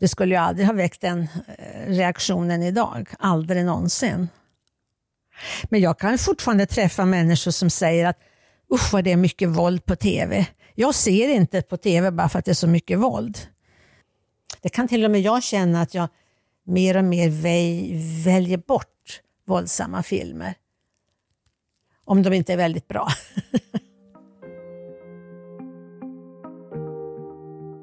Det 0.01 0.09
skulle 0.09 0.35
ju 0.35 0.41
aldrig 0.41 0.67
ha 0.67 0.75
väckt 0.75 1.01
den 1.01 1.29
eh, 1.59 1.87
reaktionen 1.87 2.63
idag, 2.63 3.09
aldrig 3.19 3.65
någonsin. 3.65 4.29
Men 5.65 5.81
jag 5.81 5.99
kan 5.99 6.19
fortfarande 6.19 6.67
träffa 6.67 7.05
människor 7.05 7.51
som 7.51 7.71
säger 7.71 8.07
att 8.07 8.19
usch 8.75 8.93
vad 8.93 9.05
det 9.05 9.13
är 9.13 9.17
mycket 9.17 9.49
våld 9.49 9.85
på 9.85 9.97
TV. 9.97 10.47
Jag 10.75 10.95
ser 10.95 11.29
inte 11.29 11.63
på 11.63 11.77
TV 11.77 12.11
bara 12.11 12.29
för 12.29 12.39
att 12.39 12.45
det 12.45 12.51
är 12.51 12.55
så 12.55 12.69
mycket 12.69 12.99
våld. 12.99 13.39
Det 14.61 14.69
kan 14.69 14.89
till 14.89 15.05
och 15.05 15.11
med 15.11 15.21
jag 15.21 15.43
känna 15.43 15.83
att 15.83 15.95
jag 15.95 16.09
mer 16.67 16.97
och 16.97 17.05
mer 17.05 17.29
väljer 18.25 18.59
bort 18.59 19.21
våldsamma 19.47 20.03
filmer. 20.03 20.55
Om 22.05 22.23
de 22.23 22.33
inte 22.33 22.53
är 22.53 22.57
väldigt 22.57 22.89
bra. 22.89 23.09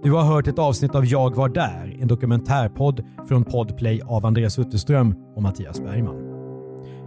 Du 0.08 0.14
har 0.14 0.24
hört 0.24 0.48
ett 0.48 0.60
avsnitt 0.60 0.96
av 0.96 1.06
Jag 1.06 1.36
var 1.36 1.50
där, 1.50 1.98
en 2.02 2.08
dokumentärpodd 2.08 3.04
från 3.28 3.44
Podplay 3.44 4.02
av 4.06 4.26
Andreas 4.26 4.60
Utterström 4.60 5.16
och 5.36 5.42
Mattias 5.42 5.82
Bergman. 5.82 6.16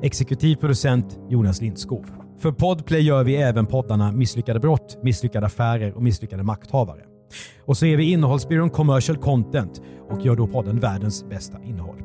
Exekutiv 0.03 0.57
producent 0.57 1.18
Jonas 1.28 1.61
Lindskov. 1.61 2.07
För 2.38 2.53
Podplay 2.53 3.01
gör 3.01 3.24
vi 3.24 3.36
även 3.36 3.66
poddarna 3.66 4.12
Misslyckade 4.12 4.61
brott, 4.61 4.98
Misslyckade 5.03 5.46
affärer 5.46 5.92
och 5.96 6.03
Misslyckade 6.03 6.42
makthavare. 6.42 7.01
Och 7.66 7.76
så 7.76 7.86
är 7.86 7.96
vi 7.96 8.11
innehållsbyrån 8.11 8.70
Commercial 8.70 9.18
Content 9.18 9.80
och 10.11 10.26
gör 10.26 10.36
då 10.36 10.46
podden 10.46 10.80
världens 10.80 11.28
bästa 11.28 11.59
innehåll. 11.64 12.03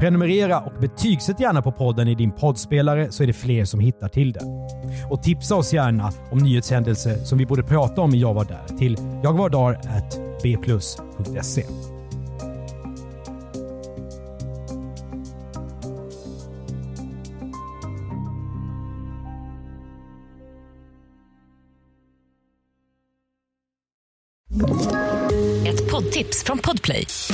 Prenumerera 0.00 0.60
och 0.60 0.80
betygsätt 0.80 1.40
gärna 1.40 1.62
på 1.62 1.72
podden 1.72 2.08
i 2.08 2.14
din 2.14 2.32
poddspelare 2.32 3.12
så 3.12 3.22
är 3.22 3.26
det 3.26 3.32
fler 3.32 3.64
som 3.64 3.80
hittar 3.80 4.08
till 4.08 4.32
den. 4.32 4.46
Och 5.10 5.22
tipsa 5.22 5.56
oss 5.56 5.72
gärna 5.72 6.10
om 6.30 6.38
nyhetshändelser 6.38 7.14
som 7.14 7.38
vi 7.38 7.46
borde 7.46 7.62
prata 7.62 8.00
om 8.00 8.14
i 8.14 8.20
Jag 8.20 8.34
var 8.34 8.44
där 8.44 8.76
till 8.78 8.98
jagvardar 9.22 10.23
bplus.se. 10.44 11.93